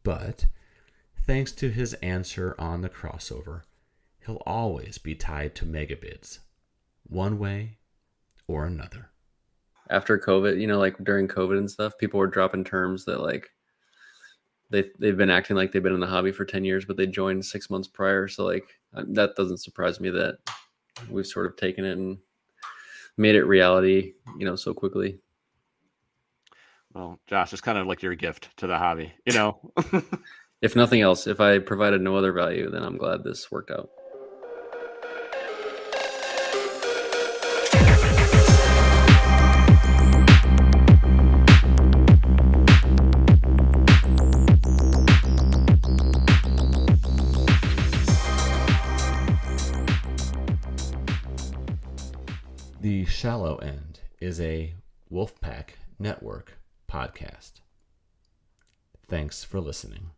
But, 0.04 0.46
thanks 1.26 1.52
to 1.54 1.70
his 1.70 1.94
answer 1.96 2.56
on 2.58 2.82
the 2.82 2.90
crossover, 2.90 3.64
he'll 4.26 4.42
always 4.46 4.98
be 4.98 5.16
tied 5.16 5.56
to 5.56 5.66
megabids, 5.66 6.40
one 7.08 7.40
way 7.40 7.78
or 8.48 8.66
another 8.66 9.10
after 9.90 10.18
COVID, 10.18 10.60
you 10.60 10.68
know, 10.68 10.80
like 10.80 10.98
during 11.04 11.28
COVID 11.28 11.58
and 11.58 11.70
stuff, 11.70 11.98
people 11.98 12.20
were 12.20 12.28
dropping 12.28 12.64
terms 12.64 13.06
that 13.06 13.22
like 13.22 13.50
they 14.70 14.84
they've 15.00 15.18
been 15.18 15.32
acting 15.32 15.56
like 15.56 15.72
they've 15.72 15.84
been 15.84 15.94
in 15.94 16.00
the 16.00 16.08
hobby 16.08 16.32
for 16.32 16.46
10 16.46 16.64
years, 16.64 16.86
but 16.86 16.98
they 16.98 17.08
joined 17.08 17.44
six 17.44 17.70
months 17.70 17.88
prior. 17.88 18.28
So 18.28 18.46
like 18.46 18.66
uh, 18.94 19.04
that 19.10 19.36
doesn't 19.36 19.58
surprise 19.58 20.00
me 20.00 20.10
that 20.12 20.38
we've 21.10 21.26
sort 21.26 21.48
of 21.48 21.56
taken 21.56 21.86
it 21.86 21.98
and 21.98 22.18
made 23.18 23.36
it 23.36 23.46
reality, 23.46 24.14
you 24.38 24.46
know, 24.46 24.56
so 24.56 24.74
quickly. 24.74 25.20
Well, 26.93 27.19
Josh, 27.28 27.54
it's 27.54 27.62
kind 27.62 27.78
of 27.78 27.86
like 27.86 28.02
your 28.02 28.15
gift 28.15 28.49
to 28.58 28.67
the 28.67 28.78
hobby, 28.78 29.13
you 29.23 29.34
know? 29.34 29.60
if 30.62 30.75
nothing 30.75 31.02
else, 31.02 31.28
if 31.28 31.39
I 31.39 31.60
provided 31.60 32.02
no 32.02 32.15
other 32.15 32.34
value, 32.34 32.71
then 32.71 32.84
I'm 32.84 32.97
glad 32.97 33.23
this 33.23 33.52
worked 33.52 33.69
out. 33.69 33.89
The 52.82 53.06
Shallow 53.06 53.58
End 53.58 53.99
is 54.19 54.39
a 54.41 54.73
Wolfpack 55.12 55.71
network 55.99 56.59
podcast. 56.89 57.62
Thanks 59.08 59.43
for 59.43 59.60
listening. 59.60 60.12